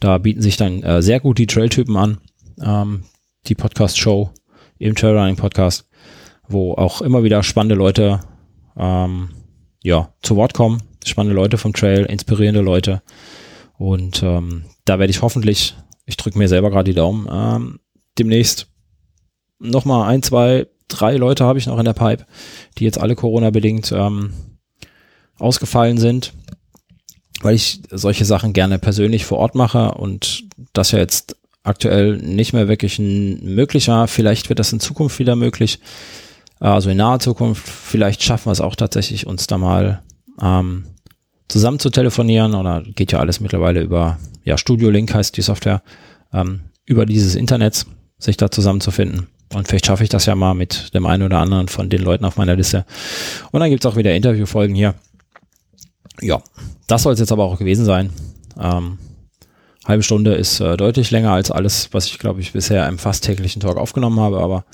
Da 0.00 0.18
bieten 0.18 0.40
sich 0.40 0.56
dann 0.56 0.82
äh, 0.82 1.02
sehr 1.02 1.20
gut 1.20 1.38
die 1.38 1.46
Trail-Typen 1.46 1.96
an, 1.96 2.18
ähm, 2.64 3.04
die 3.46 3.54
Podcast-Show 3.54 4.30
im 4.78 4.94
Trailrunning 4.94 5.36
Podcast, 5.36 5.88
wo 6.48 6.72
auch 6.72 7.02
immer 7.02 7.22
wieder 7.24 7.42
spannende 7.42 7.74
Leute 7.74 8.20
ähm, 8.76 9.28
ja, 9.82 10.14
zu 10.22 10.36
Wort 10.36 10.54
kommen. 10.54 10.82
Spannende 11.04 11.36
Leute 11.36 11.58
vom 11.58 11.72
Trail, 11.72 12.04
inspirierende 12.06 12.62
Leute. 12.62 13.02
Und 13.76 14.22
ähm, 14.22 14.64
da 14.84 14.98
werde 14.98 15.10
ich 15.10 15.22
hoffentlich, 15.22 15.74
ich 16.06 16.16
drücke 16.16 16.38
mir 16.38 16.48
selber 16.48 16.70
gerade 16.70 16.90
die 16.90 16.96
Daumen, 16.96 17.28
ähm, 17.30 17.80
demnächst 18.18 18.68
nochmal 19.58 20.08
ein, 20.08 20.22
zwei, 20.22 20.66
drei 20.88 21.16
Leute 21.16 21.44
habe 21.44 21.58
ich 21.58 21.66
noch 21.66 21.78
in 21.78 21.84
der 21.84 21.92
Pipe, 21.92 22.26
die 22.78 22.84
jetzt 22.84 23.00
alle 23.00 23.14
Corona-bedingt 23.14 23.92
ähm, 23.92 24.32
ausgefallen 25.38 25.98
sind, 25.98 26.32
weil 27.42 27.54
ich 27.54 27.80
solche 27.90 28.24
Sachen 28.24 28.52
gerne 28.52 28.78
persönlich 28.78 29.24
vor 29.24 29.38
Ort 29.38 29.54
mache 29.54 29.92
und 29.92 30.44
das 30.72 30.92
ja 30.92 30.98
jetzt 30.98 31.36
aktuell 31.62 32.16
nicht 32.16 32.52
mehr 32.52 32.68
wirklich 32.68 32.98
ein 32.98 33.54
möglicher. 33.54 34.08
Vielleicht 34.08 34.48
wird 34.48 34.58
das 34.58 34.72
in 34.72 34.80
Zukunft 34.80 35.18
wieder 35.18 35.36
möglich. 35.36 35.78
Also 36.58 36.90
in 36.90 36.96
naher 36.96 37.18
Zukunft. 37.18 37.68
Vielleicht 37.68 38.22
schaffen 38.22 38.46
wir 38.46 38.52
es 38.52 38.60
auch 38.60 38.76
tatsächlich, 38.76 39.26
uns 39.26 39.46
da 39.46 39.58
mal 39.58 40.02
ähm, 40.40 40.84
zusammen 41.52 41.78
zu 41.78 41.90
telefonieren. 41.90 42.54
Oder 42.54 42.82
geht 42.82 43.12
ja 43.12 43.20
alles 43.20 43.40
mittlerweile 43.40 43.82
über, 43.82 44.18
ja, 44.44 44.58
Studio 44.58 44.90
Link 44.90 45.14
heißt 45.14 45.36
die 45.36 45.42
Software, 45.42 45.82
ähm, 46.32 46.62
über 46.86 47.06
dieses 47.06 47.34
Internet 47.34 47.86
sich 48.18 48.36
da 48.36 48.50
zusammenzufinden. 48.50 49.28
Und 49.52 49.68
vielleicht 49.68 49.86
schaffe 49.86 50.02
ich 50.02 50.08
das 50.08 50.26
ja 50.26 50.34
mal 50.34 50.54
mit 50.54 50.94
dem 50.94 51.04
einen 51.04 51.24
oder 51.24 51.38
anderen 51.38 51.68
von 51.68 51.90
den 51.90 52.02
Leuten 52.02 52.24
auf 52.24 52.36
meiner 52.36 52.56
Liste. 52.56 52.86
Und 53.50 53.60
dann 53.60 53.68
gibt's 53.68 53.84
auch 53.84 53.96
wieder 53.96 54.14
Interviewfolgen 54.14 54.74
hier. 54.74 54.94
Ja, 56.20 56.42
das 56.86 57.02
soll 57.02 57.12
es 57.12 57.20
jetzt 57.20 57.32
aber 57.32 57.44
auch 57.44 57.58
gewesen 57.58 57.84
sein. 57.84 58.10
Ähm, 58.58 58.98
halbe 59.84 60.02
Stunde 60.02 60.34
ist 60.34 60.60
äh, 60.60 60.76
deutlich 60.76 61.10
länger 61.10 61.32
als 61.32 61.50
alles, 61.50 61.88
was 61.92 62.06
ich, 62.06 62.18
glaube 62.18 62.40
ich, 62.40 62.52
bisher 62.52 62.88
im 62.88 62.98
fast 62.98 63.24
täglichen 63.24 63.60
Talk 63.60 63.76
aufgenommen 63.76 64.20
habe, 64.20 64.40
aber 64.40 64.64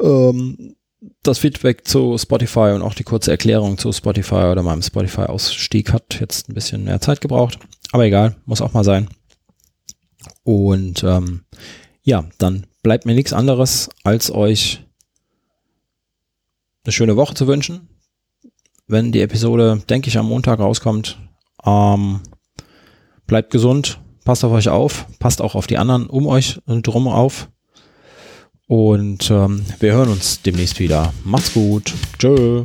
ähm, 0.00 0.76
das 1.22 1.38
Feedback 1.38 1.86
zu 1.86 2.16
Spotify 2.18 2.72
und 2.74 2.82
auch 2.82 2.94
die 2.94 3.04
kurze 3.04 3.30
Erklärung 3.30 3.78
zu 3.78 3.92
Spotify 3.92 4.46
oder 4.50 4.62
meinem 4.62 4.82
Spotify-Ausstieg 4.82 5.92
hat 5.92 6.18
jetzt 6.20 6.48
ein 6.48 6.54
bisschen 6.54 6.84
mehr 6.84 7.00
Zeit 7.00 7.20
gebraucht. 7.20 7.58
Aber 7.92 8.04
egal, 8.04 8.36
muss 8.46 8.60
auch 8.60 8.72
mal 8.72 8.84
sein. 8.84 9.08
Und 10.42 11.02
ähm, 11.04 11.44
ja, 12.02 12.24
dann 12.38 12.66
bleibt 12.82 13.06
mir 13.06 13.14
nichts 13.14 13.32
anderes, 13.32 13.90
als 14.02 14.30
euch 14.30 14.84
eine 16.84 16.92
schöne 16.92 17.16
Woche 17.16 17.34
zu 17.34 17.46
wünschen. 17.46 17.88
Wenn 18.86 19.12
die 19.12 19.20
Episode, 19.20 19.82
denke 19.88 20.08
ich, 20.08 20.18
am 20.18 20.26
Montag 20.26 20.58
rauskommt, 20.58 21.18
ähm, 21.64 22.20
bleibt 23.26 23.50
gesund, 23.50 24.00
passt 24.24 24.44
auf 24.44 24.52
euch 24.52 24.68
auf, 24.68 25.06
passt 25.18 25.42
auch 25.42 25.54
auf 25.54 25.66
die 25.66 25.78
anderen 25.78 26.06
um 26.06 26.26
euch 26.26 26.60
drum 26.66 27.06
auf. 27.08 27.50
Und 28.68 29.30
ähm, 29.30 29.64
wir 29.80 29.94
hören 29.94 30.10
uns 30.10 30.42
demnächst 30.42 30.78
wieder. 30.78 31.12
Macht's 31.24 31.54
gut. 31.54 31.94
Tschö. 32.18 32.64